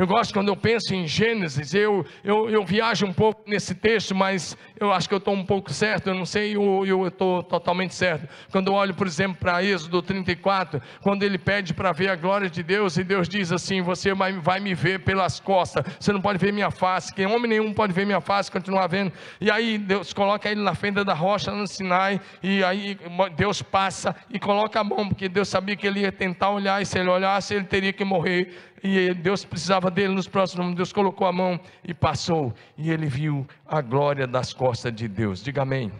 [0.00, 4.14] Eu gosto quando eu penso em Gênesis, eu, eu, eu viajo um pouco nesse texto,
[4.14, 7.94] mas eu acho que eu estou um pouco certo, eu não sei, eu estou totalmente
[7.94, 8.26] certo.
[8.50, 12.48] Quando eu olho, por exemplo, para Êxodo 34, quando ele pede para ver a glória
[12.48, 16.22] de Deus, e Deus diz assim: Você vai, vai me ver pelas costas, você não
[16.22, 19.12] pode ver minha face, que homem nenhum pode ver minha face, continuar vendo.
[19.38, 22.98] E aí Deus coloca ele na fenda da rocha no Sinai, e aí
[23.36, 26.86] Deus passa e coloca a mão, porque Deus sabia que ele ia tentar olhar, e
[26.86, 30.74] se ele olhasse, ele teria que morrer e Deus precisava dele nos próximos.
[30.74, 35.42] Deus colocou a mão e passou, e ele viu a glória das costas de Deus.
[35.42, 35.92] Diga amém.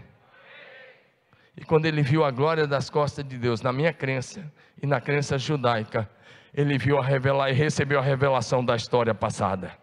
[1.57, 4.51] E quando ele viu a glória das costas de Deus, na minha crença
[4.83, 6.09] e na crença judaica,
[6.55, 9.77] ele viu a revelar e recebeu a revelação da história passada.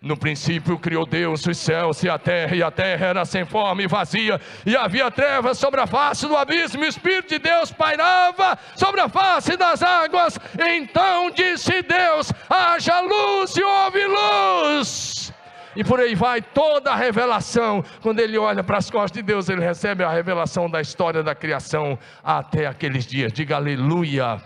[0.00, 3.82] No princípio criou Deus os céus e a terra, e a terra era sem forma
[3.82, 7.72] e vazia, e havia trevas sobre a face do abismo, e o Espírito de Deus
[7.72, 10.38] pairava sobre a face das águas.
[10.58, 15.32] Então disse Deus: haja luz e houve luz.
[15.74, 17.84] E por aí vai toda a revelação.
[18.00, 21.34] Quando ele olha para as costas de Deus, ele recebe a revelação da história da
[21.34, 23.30] criação até aqueles dias.
[23.32, 24.40] Diga aleluia.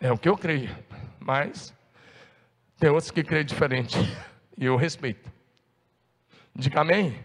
[0.00, 0.70] É o que eu creio,
[1.18, 1.76] mas
[2.78, 3.96] tem outros que creem diferente.
[4.56, 5.30] E eu respeito.
[6.54, 7.18] Diga amém.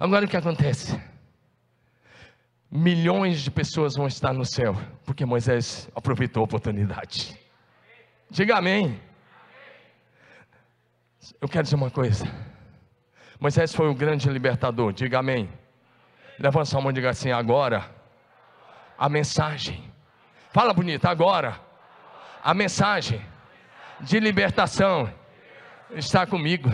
[0.00, 1.00] Agora o que acontece?
[2.70, 7.38] Milhões de pessoas vão estar no céu, porque Moisés aproveitou a oportunidade.
[8.30, 9.00] Diga amém.
[11.40, 12.26] Eu quero dizer uma coisa.
[13.40, 15.48] Moisés foi um grande libertador, diga amém.
[16.38, 17.90] Levanta sua mão e diga assim: agora,
[18.98, 19.92] a mensagem.
[20.52, 21.58] Fala bonito, agora,
[22.42, 23.24] a mensagem
[24.00, 25.12] de libertação
[25.90, 26.72] está comigo.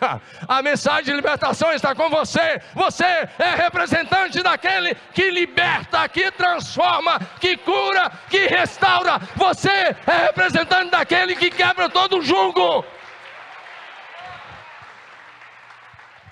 [0.46, 2.60] A mensagem de libertação está com você.
[2.74, 9.18] Você é representante daquele que liberta, que transforma, que cura, que restaura.
[9.34, 12.84] Você é representante daquele que quebra todo o jugo.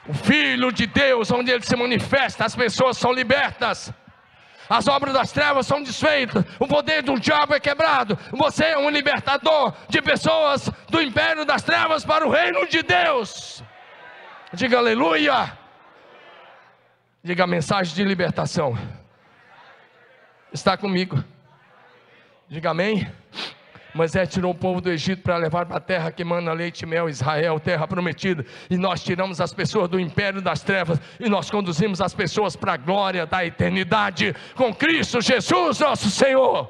[0.06, 3.90] O Filho de Deus, onde ele se manifesta, as pessoas são libertas.
[4.68, 8.18] As obras das trevas são desfeitas, o poder do diabo é quebrado.
[8.32, 13.62] Você é um libertador de pessoas do império das trevas para o reino de Deus.
[14.52, 15.58] Diga aleluia.
[17.22, 18.76] Diga a mensagem de libertação.
[20.52, 21.22] Está comigo.
[22.48, 23.10] Diga amém.
[23.94, 26.86] Moisés tirou o povo do Egito para levar para a terra que manda leite e
[26.86, 28.44] mel, Israel, terra prometida.
[28.68, 32.72] E nós tiramos as pessoas do império das trevas e nós conduzimos as pessoas para
[32.72, 36.68] a glória da eternidade com Cristo Jesus, nosso Senhor.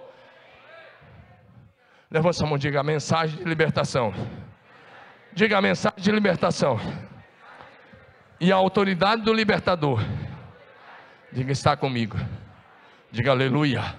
[2.11, 4.13] Levanta a mão, diga a mensagem de libertação.
[5.33, 6.79] Diga a mensagem de libertação.
[8.39, 10.05] E a autoridade do libertador.
[11.33, 12.19] Diga, está comigo.
[13.11, 13.99] Diga aleluia.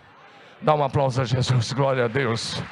[0.62, 2.64] Dá um aplauso a Jesus, glória a Deus.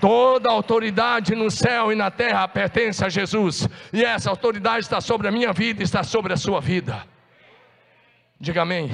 [0.00, 5.26] Toda autoridade no céu e na terra pertence a Jesus, e essa autoridade está sobre
[5.26, 7.04] a minha vida, está sobre a sua vida.
[8.38, 8.90] Diga amém.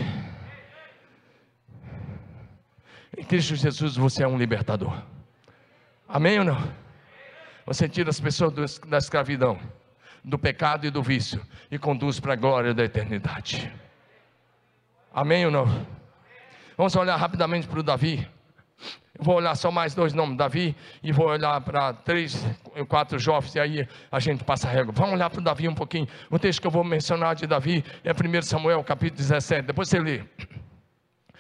[3.17, 4.97] Em Cristo Jesus você é um libertador.
[6.09, 6.75] Amém ou não?
[7.67, 9.59] Você tira as pessoas da escravidão,
[10.23, 13.71] do pecado e do vício e conduz para a glória da eternidade.
[15.13, 15.87] Amém ou não?
[16.77, 18.29] Vamos olhar rapidamente para o Davi.
[19.17, 22.45] Eu vou olhar só mais dois nomes, Davi, e vou olhar para três,
[22.89, 24.93] quatro jovens, e aí a gente passa a régua.
[24.93, 26.09] Vamos olhar para o Davi um pouquinho.
[26.29, 29.67] O texto que eu vou mencionar de Davi é 1 Samuel, capítulo 17.
[29.67, 30.25] Depois você lê.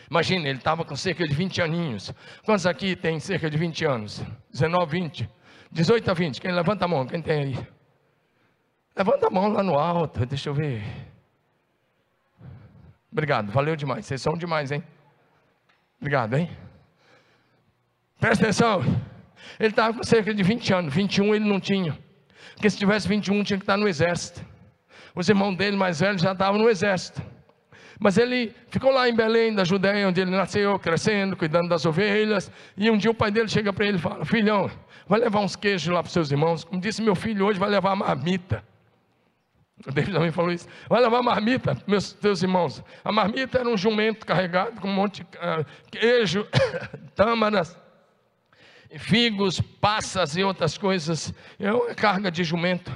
[0.08, 2.14] Imagina, ele estava com cerca de 20 aninhos.
[2.44, 4.22] Quantos aqui tem cerca de 20 anos?
[4.52, 5.28] 19, 20.
[5.72, 6.40] 18 a 20.
[6.40, 7.04] Quem levanta a mão?
[7.04, 7.68] Quem tem aí?
[8.96, 10.84] Levanta a mão lá no alto, deixa eu ver.
[13.10, 14.06] Obrigado, valeu demais.
[14.06, 14.84] Vocês são demais, hein?
[16.04, 16.50] Obrigado, hein?
[18.20, 18.82] Presta atenção.
[19.58, 21.98] Ele estava com cerca de 20 anos, 21 ele não tinha.
[22.52, 24.44] Porque se tivesse 21 tinha que estar no exército.
[25.14, 27.22] Os irmãos dele mais velhos já estavam no exército.
[27.98, 32.52] Mas ele ficou lá em Belém, da Judéia, onde ele nasceu, crescendo, cuidando das ovelhas.
[32.76, 34.70] E um dia o pai dele chega para ele e fala: Filhão,
[35.08, 36.64] vai levar uns queijos lá para os seus irmãos.
[36.64, 38.62] Como disse meu filho hoje, vai levar uma marmita.
[39.86, 40.68] O David também falou isso.
[40.88, 42.82] Vai levar marmita, meus teus irmãos.
[43.04, 46.46] A marmita era um jumento carregado com um monte de uh, queijo,
[47.14, 47.76] tâmaras,
[48.98, 51.34] figos, passas e outras coisas.
[51.58, 52.92] É uma carga de jumento.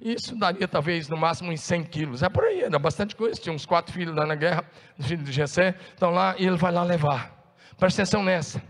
[0.00, 2.22] Isso daria talvez no máximo uns 100 quilos.
[2.22, 3.40] É por aí, era bastante coisa.
[3.40, 4.64] Tinha uns quatro filhos lá na guerra,
[4.98, 7.30] os filhos de Jessé, estão lá e ele vai lá levar.
[7.78, 8.60] Presta atenção nessa.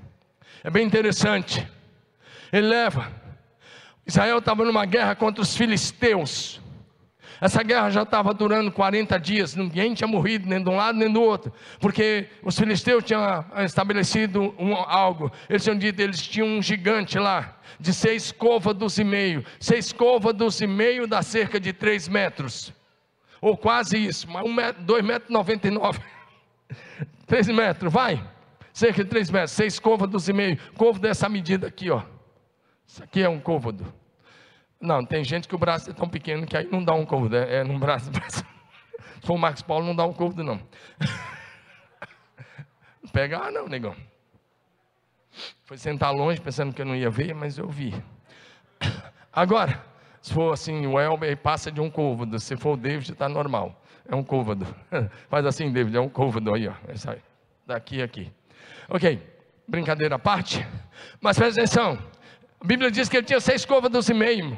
[0.63, 1.67] É bem interessante.
[2.53, 3.11] Ele leva.
[4.07, 6.62] Israel estava numa guerra contra os filisteus.
[7.43, 11.13] Essa guerra já estava durando 40 dias, ninguém tinha morrido, nem de um lado nem
[11.13, 16.63] do outro, porque os filisteus tinham estabelecido um, algo, eles tinham dito, eles tinham um
[16.63, 22.07] gigante lá, de seis côvados e meio, seis côvados e meio dá cerca de três
[22.07, 22.73] metros,
[23.41, 25.99] ou quase isso, mas um metro, dois metros e noventa e nove,
[27.27, 28.23] três metros, vai,
[28.73, 32.03] cerca de três metros, seis côvados e meio, côvado dessa medida aqui, ó,
[32.87, 33.93] isso aqui é um côvado,
[34.83, 37.37] não, tem gente que o braço é tão pequeno que aí não dá um côvado.
[37.37, 38.11] É, é num braço.
[38.29, 40.61] Se for o Marcos Paulo, não dá um côvado, não.
[43.13, 43.95] Pega, ah, não, negão.
[45.65, 47.95] Foi sentar longe pensando que eu não ia ver, mas eu vi.
[49.33, 49.83] Agora,
[50.21, 52.39] se for assim, o Elber passa de um côvado.
[52.39, 53.81] Se for o David, está normal.
[54.07, 54.67] É um côvado.
[55.31, 56.73] Faz assim, David, é um côvado aí, ó.
[57.09, 57.19] Aí.
[57.67, 58.33] Daqui aqui.
[58.89, 59.23] Ok.
[59.69, 60.67] brincadeira à parte,
[61.21, 61.99] mas presta atenção.
[62.63, 64.57] A Bíblia diz que ele tinha seis côvados e meio.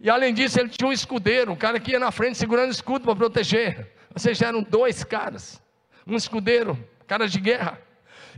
[0.00, 3.04] E além disso, ele tinha um escudeiro, um cara que ia na frente segurando escudo
[3.04, 3.92] para proteger.
[4.14, 5.60] Ou seja, eram dois caras.
[6.06, 7.78] Um escudeiro, cara de guerra.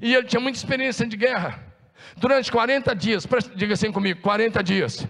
[0.02, 1.62] E ele tinha muita experiência de guerra.
[2.16, 5.06] Durante 40 dias, diga assim comigo: 40 dias.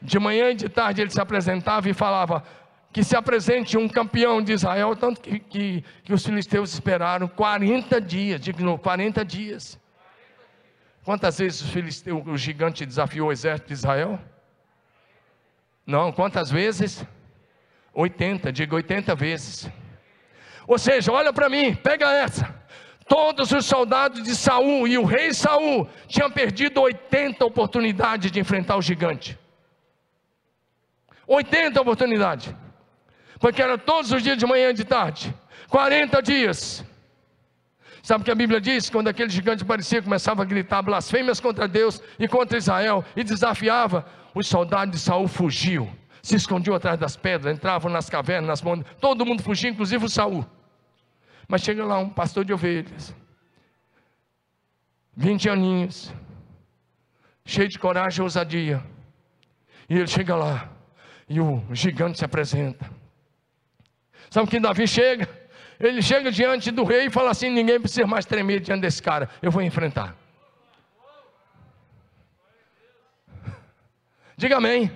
[0.00, 2.42] De manhã e de tarde ele se apresentava e falava:
[2.94, 8.00] que se apresente um campeão de Israel, tanto que, que, que os filisteus esperaram 40
[8.00, 9.78] dias, digo, 40 dias.
[11.06, 14.18] Quantas vezes o, filisteu, o gigante desafiou o exército de Israel?
[15.86, 17.06] Não, quantas vezes?
[17.94, 19.70] 80, diga 80 vezes.
[20.66, 22.52] Ou seja, olha para mim, pega essa.
[23.06, 28.76] Todos os soldados de Saul e o rei Saul tinham perdido 80 oportunidades de enfrentar
[28.76, 29.38] o gigante.
[31.24, 32.52] 80 oportunidades.
[33.38, 35.32] Porque era todos os dias de manhã e de tarde.
[35.68, 36.84] 40 dias.
[38.06, 38.88] Sabe o que a Bíblia diz?
[38.88, 44.06] Quando aquele gigante aparecia, começava a gritar blasfêmias contra Deus e contra Israel e desafiava,
[44.32, 45.92] os soldados de Saul fugiam,
[46.22, 50.08] se escondiam atrás das pedras, entravam nas cavernas, nas montanhas, todo mundo fugia, inclusive o
[50.08, 50.46] Saul.
[51.48, 53.12] Mas chega lá um pastor de ovelhas,
[55.16, 56.14] 20 aninhos,
[57.44, 58.84] cheio de coragem e ousadia.
[59.90, 60.70] E ele chega lá,
[61.28, 62.88] e o gigante se apresenta.
[64.30, 65.28] Sabe que Davi chega?
[65.78, 69.28] Ele chega diante do rei e fala assim: ninguém precisa mais tremer diante desse cara,
[69.42, 70.16] eu vou enfrentar.
[74.36, 74.90] Diga amém.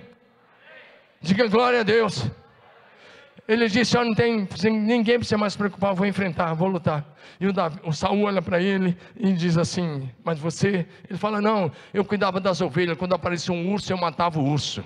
[1.19, 2.29] Diga glória a Deus.
[3.47, 7.05] Ele disse: não tem, ninguém precisa mais se preocupar, vou enfrentar, vou lutar.
[7.39, 10.87] E o, Davi, o Saul olha para ele e diz assim: Mas você?
[11.09, 14.83] Ele fala: Não, eu cuidava das ovelhas, quando aparecia um urso, eu matava o urso.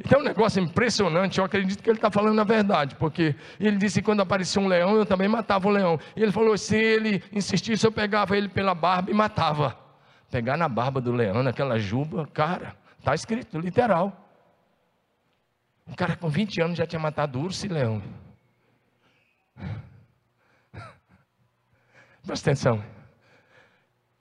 [0.00, 3.76] Então é um negócio impressionante, eu acredito que ele está falando a verdade, porque ele
[3.76, 5.98] disse que quando aparecia um leão, eu também matava o leão.
[6.14, 9.76] E ele falou: se ele insistisse, eu pegava ele pela barba e matava.
[10.30, 14.12] Pegar na barba do leão, naquela juba, cara, está escrito, literal.
[15.86, 18.02] Um cara com 20 anos já tinha matado urso e leão.
[22.26, 22.84] Presta atenção.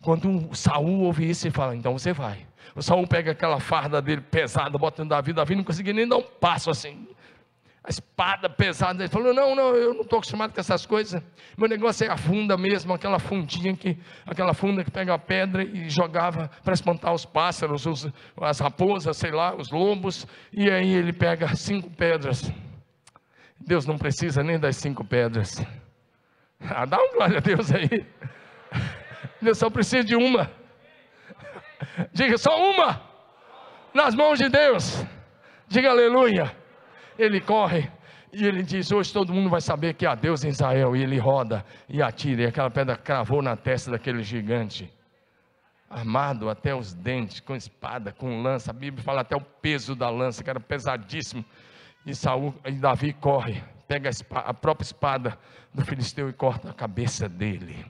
[0.01, 2.45] Quando Saul ouve isso, ele fala: então você vai.
[2.74, 6.18] O Saul pega aquela farda dele pesada, bota no Davi, Davi não conseguia nem dar
[6.18, 7.07] um passo assim.
[7.86, 11.22] A espada pesada, ele falou: Não, não, eu não estou acostumado com essas coisas.
[11.55, 13.95] Meu negócio é a funda mesmo, aquela fundinha que,
[14.26, 18.07] aquela funda que pega a pedra e jogava para espantar os pássaros, os,
[18.41, 20.26] as raposas, sei lá, os lobos.
[20.51, 22.51] E aí ele pega cinco pedras.
[23.59, 25.63] Deus não precisa nem das cinco pedras.
[26.59, 28.03] Ah, dá um glória a Deus aí.
[29.39, 30.49] Deus só precisa de uma.
[32.12, 33.02] Diga só uma.
[33.94, 35.06] Nas mãos de Deus.
[35.68, 36.56] Diga aleluia.
[37.18, 37.90] Ele corre
[38.32, 40.96] e ele diz: Hoje todo mundo vai saber que há Deus em Israel.
[40.96, 42.44] E ele roda e atira.
[42.44, 44.92] E aquela pedra cravou na testa daquele gigante.
[45.90, 48.72] Armado até os dentes, com espada, com lança.
[48.72, 51.46] A Bíblia fala até o peso da lança, que era pesadíssimo.
[52.06, 55.38] E Saul e Davi corre, pega a, espada, a própria espada
[55.74, 57.86] do filisteu e corta a cabeça dele.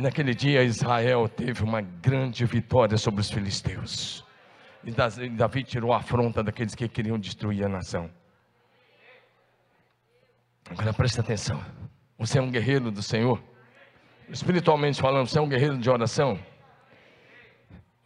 [0.00, 4.24] E naquele dia Israel teve uma grande vitória sobre os filisteus.
[4.82, 4.90] E
[5.28, 8.10] Davi tirou a afronta daqueles que queriam destruir a nação.
[10.70, 11.62] Agora presta atenção.
[12.18, 13.44] Você é um guerreiro do Senhor.
[14.30, 16.40] Espiritualmente falando, você é um guerreiro de oração.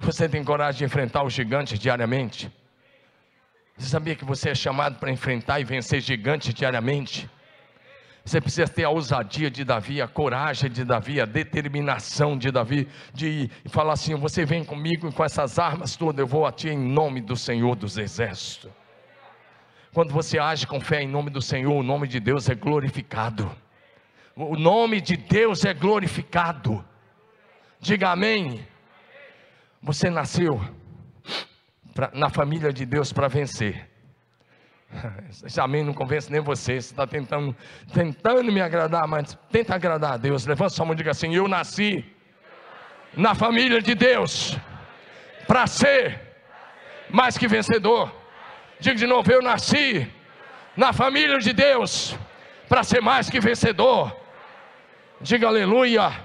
[0.00, 2.52] Você tem coragem de enfrentar os gigantes diariamente.
[3.76, 7.30] Você sabia que você é chamado para enfrentar e vencer gigantes diariamente?
[8.24, 12.88] Você precisa ter a ousadia de Davi, a coragem de Davi, a determinação de Davi,
[13.12, 16.70] de falar assim: você vem comigo e com essas armas todas eu vou a ti
[16.70, 18.70] em nome do Senhor dos Exércitos.
[19.92, 23.54] Quando você age com fé em nome do Senhor, o nome de Deus é glorificado.
[24.34, 26.84] O nome de Deus é glorificado.
[27.78, 28.66] Diga amém.
[29.82, 30.60] Você nasceu
[31.94, 33.93] pra, na família de Deus para vencer.
[35.44, 36.80] Esse amém não convence nem você.
[36.80, 37.54] Você está tentando,
[37.92, 40.46] tentando me agradar, mas tenta agradar a Deus.
[40.46, 42.04] Levanta sua mão e diga assim: Eu nasci
[43.16, 44.56] na família de Deus
[45.46, 46.20] para ser
[47.10, 48.12] mais que vencedor.
[48.80, 50.10] Diga de novo: Eu nasci
[50.76, 52.16] na família de Deus
[52.68, 54.14] para ser mais que vencedor.
[55.20, 56.23] Diga aleluia.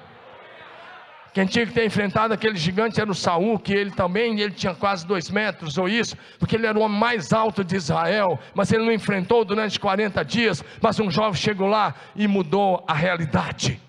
[1.34, 4.74] Quem tinha que ter enfrentado aquele gigante era o Saul, que ele também, ele tinha
[4.74, 8.72] quase dois metros ou isso, porque ele era o homem mais alto de Israel, mas
[8.72, 13.80] ele não enfrentou durante 40 dias, mas um jovem chegou lá e mudou a realidade.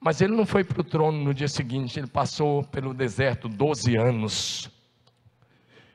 [0.00, 3.96] Mas ele não foi para o trono no dia seguinte, ele passou pelo deserto 12
[3.96, 4.70] anos.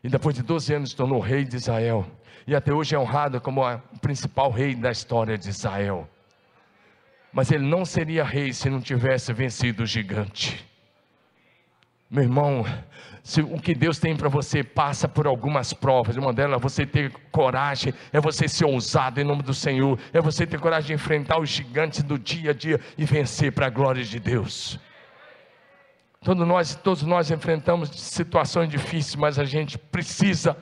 [0.04, 2.06] E depois de 12 anos se tornou rei de Israel.
[2.46, 6.08] E até hoje é honrado como o principal rei da história de Israel.
[7.36, 10.66] Mas ele não seria rei se não tivesse vencido o gigante.
[12.10, 12.66] Meu irmão,
[13.22, 16.86] se o que Deus tem para você passa por algumas provas, uma delas é você
[16.86, 20.94] ter coragem, é você ser ousado em nome do Senhor, é você ter coragem de
[20.94, 24.80] enfrentar os gigantes do dia a dia e vencer para a glória de Deus.
[26.24, 30.56] Todos nós, todos nós enfrentamos situações difíceis, mas a gente precisa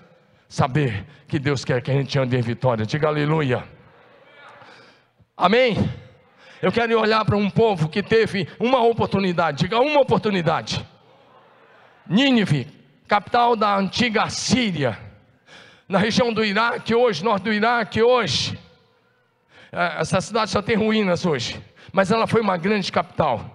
[0.49, 2.83] saber que Deus quer que a gente ande em vitória.
[2.83, 3.63] Diga aleluia.
[5.37, 5.77] Amém.
[6.63, 10.87] Eu quero olhar para um povo que teve uma oportunidade, diga uma oportunidade.
[12.07, 12.69] Nínive,
[13.05, 14.97] capital da antiga Síria,
[15.89, 18.57] na região do Iraque hoje, norte do Iraque hoje.
[19.73, 21.61] É, essa cidade só tem ruínas hoje,
[21.91, 23.52] mas ela foi uma grande capital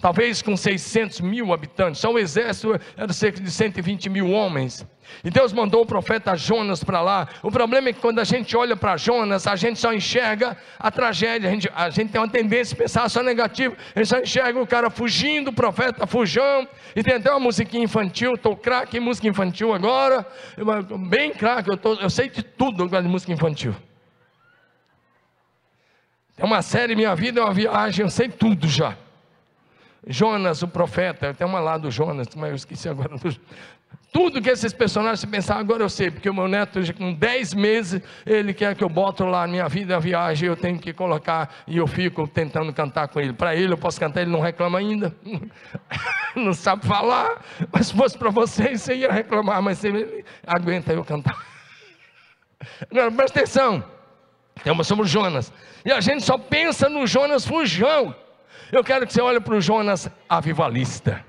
[0.00, 2.00] talvez com 600 mil habitantes.
[2.00, 4.86] Só o exército era cerca de 120 mil homens.
[5.24, 7.28] E Deus mandou o profeta Jonas para lá.
[7.42, 10.90] O problema é que quando a gente olha para Jonas, a gente só enxerga a
[10.90, 11.48] tragédia.
[11.48, 13.76] A gente, a gente tem uma tendência a pensar só negativo.
[13.94, 16.66] A gente só enxerga o cara fugindo, o profeta fujão.
[16.94, 18.34] E tem até uma musiquinha infantil.
[18.34, 20.24] Estou craque em música infantil agora.
[21.08, 23.74] Bem craque, eu, eu sei de tudo de música infantil.
[26.38, 28.96] É uma série, minha vida é uma viagem, eu sei tudo já.
[30.06, 33.10] Jonas, o profeta, tem uma lá do Jonas, mas eu esqueci agora.
[34.12, 38.02] Tudo que esses personagens pensar, agora eu sei, porque o meu neto, com 10 meses,
[38.26, 41.76] ele quer que eu boto lá minha vida, a viagem, eu tenho que colocar, e
[41.76, 43.32] eu fico tentando cantar com ele.
[43.32, 45.14] Para ele eu posso cantar, ele não reclama ainda,
[46.34, 47.40] não sabe falar,
[47.72, 51.46] mas se fosse para vocês, você ia reclamar, mas ele aguenta eu cantar.
[52.90, 53.84] Agora presta atenção,
[54.60, 55.52] então, somos Jonas,
[55.84, 58.14] e a gente só pensa no Jonas fujão.
[58.72, 61.24] Eu quero que você olhe para o Jonas avivalista.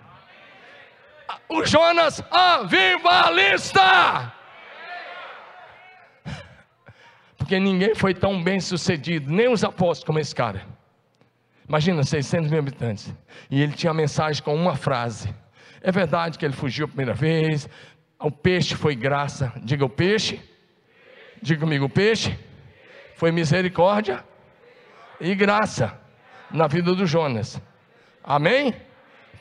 [1.50, 3.82] O Jonas avivalista.
[7.38, 10.62] Porque ninguém foi tão bem sucedido, nem os apóstolos como esse cara.
[11.68, 13.12] Imagina, 600 mil habitantes.
[13.50, 15.34] E ele tinha a mensagem com uma frase.
[15.82, 17.68] É verdade que ele fugiu a primeira vez.
[18.20, 19.52] O peixe foi graça.
[19.64, 20.40] Diga o peixe.
[21.42, 22.38] Diga comigo, o peixe
[23.16, 24.24] foi misericórdia
[25.20, 26.01] e graça
[26.54, 27.62] na vida do Jonas.
[28.24, 28.76] Amém?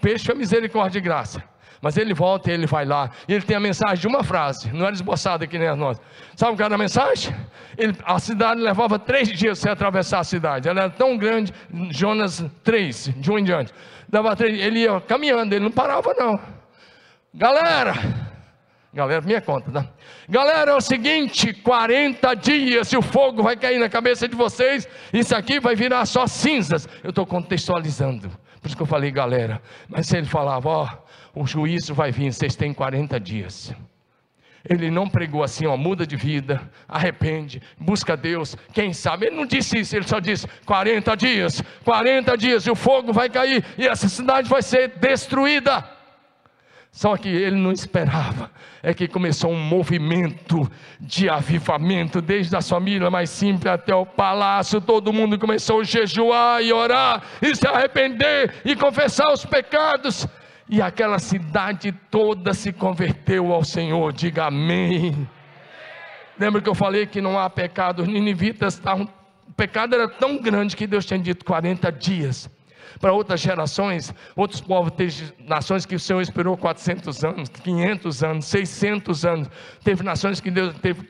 [0.01, 1.43] Peixe é misericórdia e graça.
[1.83, 3.11] Mas ele volta e ele vai lá.
[3.27, 6.03] E ele tem a mensagem de uma frase, não era esboçada aqui nem as nossas.
[6.37, 7.35] Sabe o que era a mensagem?
[7.77, 10.69] Ele, a cidade levava três dias para atravessar a cidade.
[10.69, 11.55] Ela era tão grande,
[11.91, 13.73] Jonas três, de um em diante.
[14.09, 16.39] Dava três, ele ia caminhando, ele não parava não.
[17.33, 17.95] Galera,
[18.93, 19.87] Galera, minha conta, tá?
[20.29, 24.89] Galera, é o seguinte: 40 dias e o fogo vai cair na cabeça de vocês,
[25.13, 26.89] isso aqui vai virar só cinzas.
[27.05, 28.29] Eu estou contextualizando,
[28.61, 29.63] por isso que eu falei, galera.
[29.89, 30.89] Mas se ele falava, ó,
[31.35, 33.73] o juízo vai vir, vocês têm 40 dias.
[34.69, 39.27] Ele não pregou assim, ó, muda de vida, arrepende, busca Deus, quem sabe.
[39.27, 43.31] Ele não disse isso, ele só disse: 40 dias, 40 dias, e o fogo vai
[43.31, 46.00] cair, e essa cidade vai ser destruída.
[46.93, 48.51] Só que ele não esperava,
[48.83, 50.69] é que começou um movimento
[51.01, 56.63] de avivamento, desde a família mais simples até o palácio, todo mundo começou a jejuar
[56.63, 60.27] e orar, e se arrepender e confessar os pecados,
[60.69, 65.29] e aquela cidade toda se converteu ao Senhor, diga amém.
[66.37, 69.09] Lembra que eu falei que não há pecado, os ninivitas estavam,
[69.49, 72.51] o pecado era tão grande que Deus tinha dito 40 dias
[72.99, 78.45] para outras gerações, outros povos, teve nações que o Senhor esperou 400 anos, 500 anos,
[78.47, 79.51] 600 anos.
[79.85, 81.09] Teve nações que Deus teve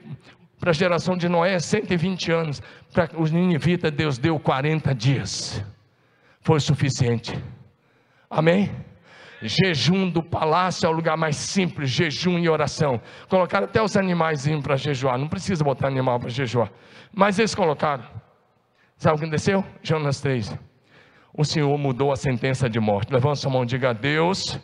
[0.59, 2.63] para a geração de Noé 120 anos.
[2.93, 5.65] Para os ninivitas, Deus deu 40 dias.
[6.43, 7.39] Foi suficiente.
[8.29, 8.71] Amém?
[9.43, 13.01] Jejum do palácio é o lugar mais simples, jejum e oração.
[13.29, 16.71] Colocaram até os animais para jejuar, não precisa botar animal para jejuar.
[17.13, 18.05] Mas eles colocaram.
[18.99, 19.65] Sabe o que aconteceu?
[19.83, 20.70] Jonas 3
[21.33, 23.13] o Senhor mudou a sentença de morte.
[23.13, 24.59] Levanta sua mão diga a Deus,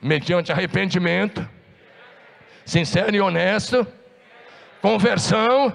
[0.00, 1.46] mediante arrependimento,
[2.64, 3.86] sincero e honesto,
[4.80, 5.72] conversão,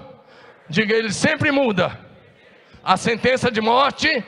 [0.68, 1.98] diga ele sempre muda
[2.82, 4.24] a sentença de morte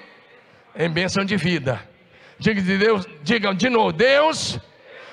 [0.77, 1.81] em bênção de vida.
[2.39, 4.59] Diga de Deus, diga de novo, Deus,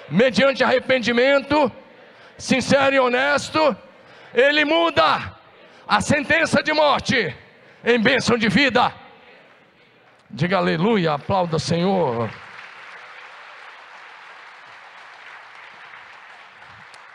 [0.09, 1.71] mediante arrependimento,
[2.37, 3.75] sincero e honesto,
[4.33, 5.35] ele muda
[5.87, 7.35] a sentença de morte
[7.83, 8.93] em bênção de vida.
[10.31, 12.29] Diga aleluia, aplauda Senhor.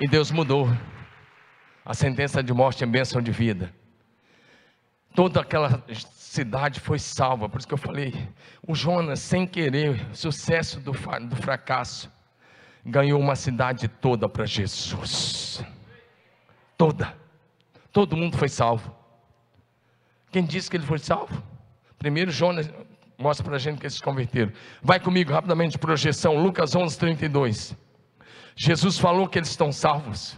[0.00, 0.68] E Deus mudou
[1.84, 3.72] a sentença de morte em bênção de vida.
[5.14, 8.28] Toda aquela cidade foi salva, por isso que eu falei,
[8.66, 12.10] o Jonas, sem querer, sucesso do, do fracasso,
[12.84, 15.64] ganhou uma cidade toda para Jesus.
[16.76, 17.16] Toda.
[17.92, 18.92] Todo mundo foi salvo.
[20.32, 21.40] Quem disse que ele foi salvo?
[21.96, 22.68] Primeiro Jonas,
[23.18, 24.52] mostra para a gente que eles se converteram.
[24.82, 27.76] Vai comigo rapidamente, projeção, Lucas 11, 32.
[28.56, 30.36] Jesus falou que eles estão salvos.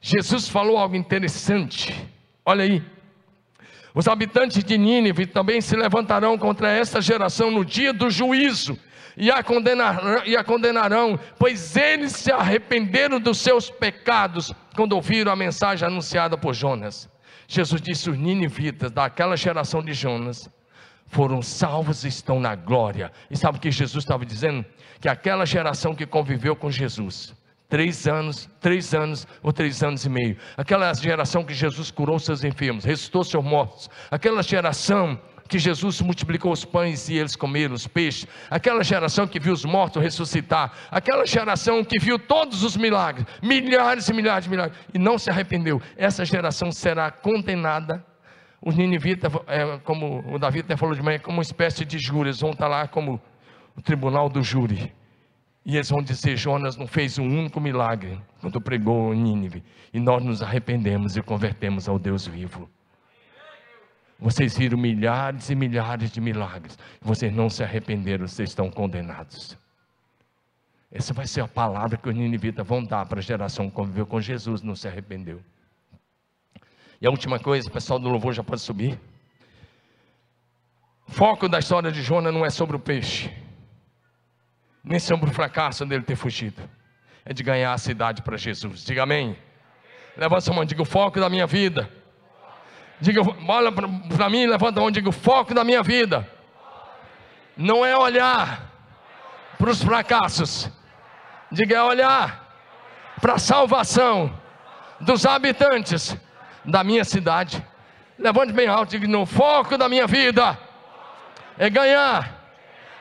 [0.00, 1.94] Jesus falou algo interessante.
[2.44, 2.82] Olha aí.
[3.94, 8.78] Os habitantes de Nínive também se levantarão contra esta geração no dia do juízo
[9.16, 15.32] e a, condenarão, e a condenarão, pois eles se arrependeram dos seus pecados quando ouviram
[15.32, 17.08] a mensagem anunciada por Jonas.
[17.48, 20.48] Jesus disse: os ninivitas daquela geração de Jonas
[21.10, 23.12] foram salvos e estão na glória.
[23.30, 24.64] E sabe o que Jesus estava dizendo?
[25.00, 27.34] Que aquela geração que conviveu com Jesus,
[27.68, 32.44] três anos, três anos ou três anos e meio, aquela geração que Jesus curou seus
[32.44, 37.88] enfermos, ressuscitou seus mortos, aquela geração que Jesus multiplicou os pães e eles comeram os
[37.88, 43.26] peixes, aquela geração que viu os mortos ressuscitar, aquela geração que viu todos os milagres,
[43.42, 48.09] milhares e milhares de milagres, e não se arrependeu, essa geração será condenada.
[48.62, 52.28] Os ninivitas, é, como o Davi até falou de manhã, como uma espécie de júri,
[52.28, 53.20] eles vão estar lá como
[53.74, 54.92] o tribunal do júri.
[55.64, 59.62] E eles vão dizer: Jonas não fez um único milagre quando pregou em Nínive.
[59.92, 62.68] E nós nos arrependemos e convertemos ao Deus vivo.
[64.18, 66.78] Vocês viram milhares e milhares de milagres.
[67.00, 69.56] Vocês não se arrependeram, vocês estão condenados.
[70.92, 74.06] Essa vai ser a palavra que os ninivitas vão dar para a geração que conviveu
[74.06, 75.40] com Jesus, não se arrependeu.
[77.00, 79.00] E a última coisa, o pessoal do louvor já pode subir.
[81.08, 83.32] O foco da história de Jonas não é sobre o peixe,
[84.84, 86.62] nem sobre o fracasso dele ter fugido.
[87.24, 88.84] É de ganhar a cidade para Jesus.
[88.84, 89.36] Diga amém.
[90.16, 91.90] Levanta a mão, diga o foco da minha vida
[93.00, 96.28] Diga, olha para mim, levanta a mão diga: o foco da minha vida
[97.56, 98.70] não é olhar
[99.56, 100.70] para os fracassos,
[101.50, 102.46] diga, é olhar
[103.20, 104.32] para a salvação
[105.00, 106.14] dos habitantes
[106.64, 107.64] da minha cidade.
[108.18, 110.58] Levante bem alto, diga: no foco da minha vida
[111.58, 112.54] é ganhar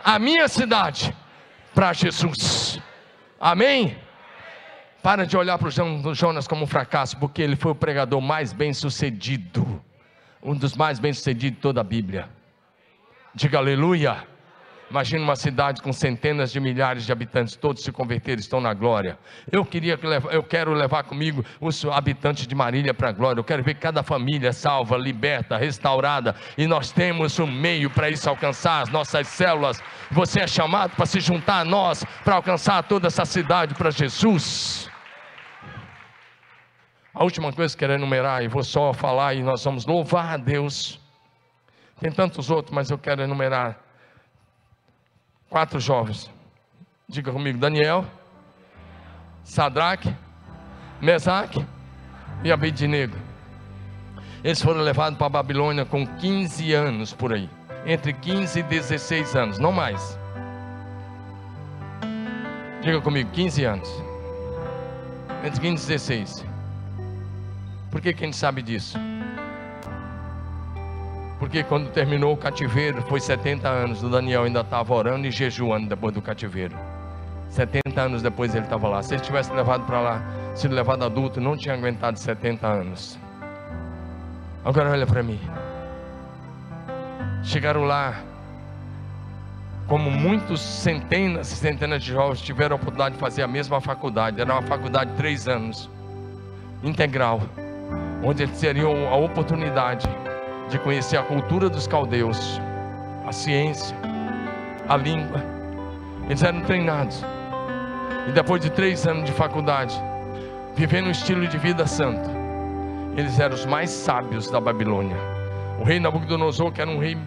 [0.03, 1.15] a minha cidade
[1.73, 2.79] para Jesus.
[3.39, 3.97] Amém?
[5.01, 8.51] Para de olhar para o Jonas como um fracasso, porque ele foi o pregador mais
[8.51, 9.81] bem sucedido
[10.41, 12.29] um dos mais bem-sucedidos de toda a Bíblia.
[13.35, 14.25] Diga aleluia.
[14.89, 19.19] Imagina uma cidade com centenas de milhares de habitantes, todos se converteram, estão na glória.
[19.51, 19.99] Eu queria
[20.31, 23.39] eu quero levar comigo os habitantes de Marília para a glória.
[23.39, 26.35] Eu quero ver cada família salva, liberta, restaurada.
[26.57, 29.79] E nós temos um meio para isso alcançar as nossas células.
[30.09, 34.89] Você é chamado para se juntar a nós para alcançar toda essa cidade para Jesus.
[37.13, 40.33] A última coisa que eu quero enumerar, e vou só falar, e nós vamos louvar
[40.33, 40.99] a Deus.
[41.99, 43.88] Tem tantos outros, mas eu quero enumerar
[45.49, 46.29] quatro jovens.
[47.07, 48.05] Diga comigo: Daniel,
[49.43, 50.13] Sadraque,
[51.01, 51.65] Mesaque
[52.43, 53.17] e Abednego.
[54.43, 57.49] Eles foram levados para a Babilônia com 15 anos por aí.
[57.85, 60.17] Entre 15 e 16 anos, não mais.
[62.81, 63.89] Diga comigo, 15 anos.
[65.43, 66.45] Entre 15 e 16.
[67.91, 68.97] Por que, que a gente sabe disso?
[71.39, 75.87] Porque quando terminou o cativeiro, foi 70 anos, o Daniel ainda estava orando e jejuando
[75.87, 76.75] depois do cativeiro.
[77.49, 79.01] 70 anos depois ele estava lá.
[79.01, 80.21] Se ele tivesse levado para lá,
[80.53, 83.17] sido levado adulto, não tinha aguentado 70 anos.
[84.65, 85.39] Agora olha para mim.
[87.41, 88.21] Chegaram lá,
[89.87, 94.41] como muitos centenas e centenas de jovens tiveram a oportunidade de fazer a mesma faculdade.
[94.41, 95.89] Era uma faculdade de três anos,
[96.83, 97.41] integral
[98.23, 100.07] onde eles teriam a oportunidade
[100.69, 102.61] de conhecer a cultura dos caldeus,
[103.25, 103.95] a ciência,
[104.87, 105.43] a língua.
[106.27, 107.23] Eles eram treinados.
[108.27, 109.99] E depois de três anos de faculdade,
[110.75, 112.29] vivendo um estilo de vida santo,
[113.17, 115.17] eles eram os mais sábios da Babilônia.
[115.79, 117.17] O rei Nabucodonosor, que era um rei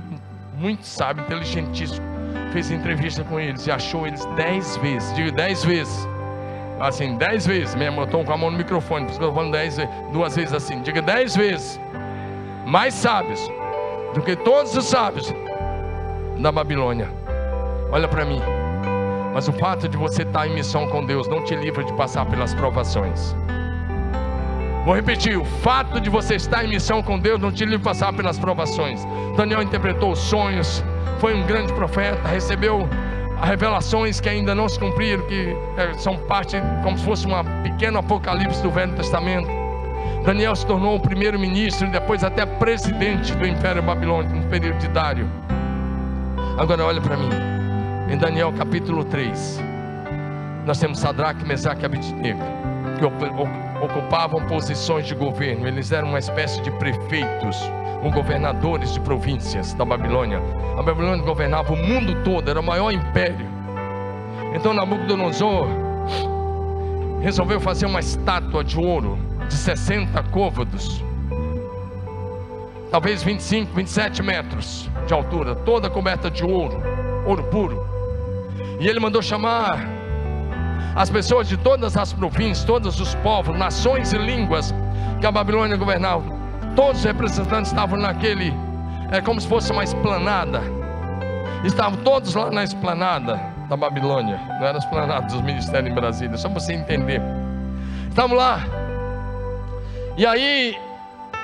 [0.57, 2.07] muito sábio, inteligentíssimo,
[2.53, 6.07] fez entrevista com eles e achou eles dez vezes, digo dez vezes,
[6.79, 8.01] assim, dez vezes mesmo.
[8.01, 9.79] Eu estou com a mão no microfone, por isso que eu estou falando dez,
[10.13, 10.81] duas vezes assim.
[10.83, 11.81] Diga dez vezes.
[12.73, 13.39] Mais sábios
[14.15, 15.31] do que todos os sábios
[16.39, 17.07] da Babilônia.
[17.91, 18.41] Olha para mim.
[19.35, 22.25] Mas o fato de você estar em missão com Deus não te livra de passar
[22.25, 23.37] pelas provações.
[24.87, 27.85] Vou repetir: o fato de você estar em missão com Deus não te livra de
[27.85, 29.07] passar pelas provações.
[29.37, 30.83] Daniel interpretou os sonhos,
[31.21, 32.89] foi um grande profeta, recebeu
[33.43, 37.99] revelações que ainda não se cumpriram, que é, são parte, como se fosse um pequeno
[37.99, 39.62] apocalipse do Velho Testamento.
[40.25, 44.79] Daniel se tornou o primeiro ministro e depois até presidente do Império Babilônico no período
[44.79, 45.29] de Dário.
[46.59, 47.31] Agora olha para mim,
[48.09, 49.61] em Daniel capítulo 3,
[50.67, 52.63] nós temos Sadraque, Mesaque e Abednego.
[52.99, 55.67] que ocupavam posições de governo.
[55.67, 57.61] Eles eram uma espécie de prefeitos,
[58.03, 60.41] ou governadores de províncias da Babilônia.
[60.79, 63.47] A Babilônia governava o mundo todo, era o maior império.
[64.55, 65.67] Então Nabucodonosor
[67.21, 69.19] resolveu fazer uma estátua de ouro
[69.53, 71.05] de 60 côvados,
[72.91, 76.83] talvez 25, 27 metros de altura, toda coberta de ouro,
[77.27, 77.87] ouro puro.
[78.81, 79.79] E ele mandou chamar
[80.97, 84.75] as pessoas de todas as províncias, todos os povos, nações e línguas
[85.21, 86.25] que a Babilônia governava.
[86.75, 88.55] Todos os representantes estavam naquele,
[89.11, 90.63] é como se fosse uma esplanada.
[91.63, 93.39] Estavam todos lá na esplanada
[93.69, 97.21] da Babilônia, não era a esplanada dos ministérios em Brasília, só para você entender.
[98.09, 98.82] Estavam lá.
[100.17, 100.79] E aí,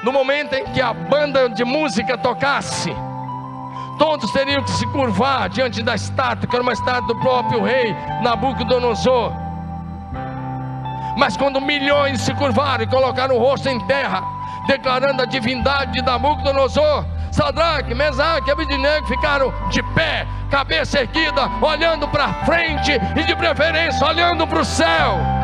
[0.03, 2.95] no momento em que a banda de música tocasse,
[3.99, 7.95] todos teriam que se curvar diante da estátua, que era uma estátua do próprio rei
[8.23, 9.33] Nabucodonosor.
[11.16, 14.23] Mas quando milhões se curvaram e colocaram o rosto em terra,
[14.66, 22.07] declarando a divindade de Nabucodonosor, Sadraque, Mesaque e Abidinego ficaram de pé, cabeça erguida, olhando
[22.09, 25.38] para frente e de preferência olhando para o céu.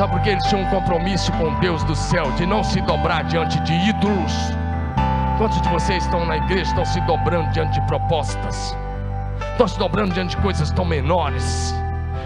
[0.00, 3.22] Sabe por que eles tinham um compromisso com Deus do céu de não se dobrar
[3.24, 4.32] diante de ídolos?
[5.36, 8.74] Quantos de vocês estão na igreja estão se dobrando diante de propostas?
[9.52, 11.74] Estão se dobrando diante de coisas tão menores?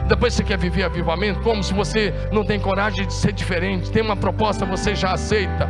[0.06, 4.04] Depois você quer viver avivamento, como se você não tem coragem de ser diferente, tem
[4.04, 5.68] uma proposta, você já aceita.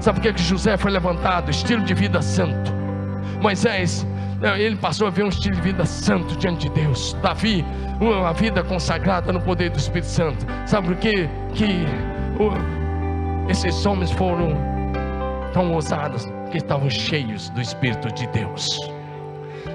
[0.00, 1.50] Sabe por que, José foi levantado?
[1.50, 2.70] Estilo de vida santo.
[3.40, 4.06] Moisés,
[4.58, 7.14] ele passou a ver um estilo de vida santo diante de Deus.
[7.22, 7.64] Davi,
[8.00, 10.46] uma vida consagrada no poder do Espírito Santo.
[10.66, 11.28] Sabe por quê?
[11.54, 11.84] que
[13.48, 14.54] esses homens foram
[15.52, 18.78] tão ousadas que estavam cheios do Espírito de Deus.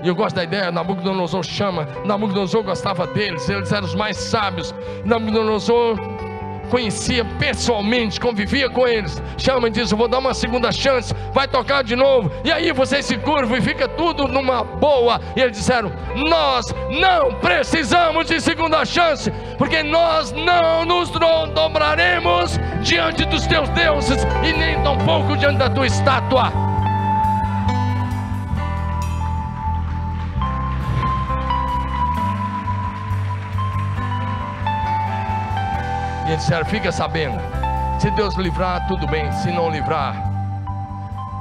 [0.03, 4.73] E eu gosto da ideia, Nabucodonosor chama, Nabucodonosor gostava deles, eles eram os mais sábios.
[5.05, 5.97] Nabucodonosor
[6.73, 9.21] conhecia pessoalmente, convivia com eles.
[9.37, 12.31] Chama e diz: Eu vou dar uma segunda chance, vai tocar de novo.
[12.43, 15.21] E aí vocês se curvam e fica tudo numa boa.
[15.35, 15.91] E eles disseram:
[16.27, 16.65] Nós
[16.99, 21.11] não precisamos de segunda chance, porque nós não nos
[21.53, 26.72] dobraremos diante dos teus deuses e nem tampouco diante da tua estátua.
[36.33, 37.39] E disseram: Fica sabendo,
[37.99, 40.15] se Deus livrar, tudo bem, se não livrar,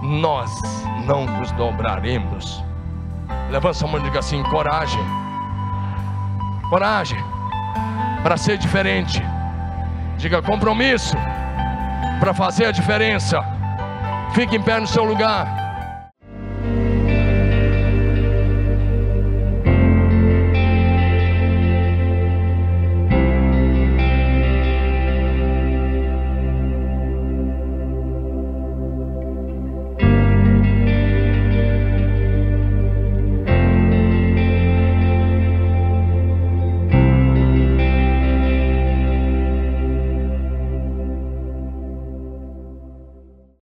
[0.02, 0.50] nós
[1.06, 2.62] não nos dobraremos.
[3.50, 5.02] Levanta sua mão e diga assim: coragem,
[6.68, 7.18] coragem
[8.22, 9.22] para ser diferente.
[10.18, 11.16] Diga compromisso
[12.20, 13.42] para fazer a diferença.
[14.34, 15.61] Fique em pé no seu lugar.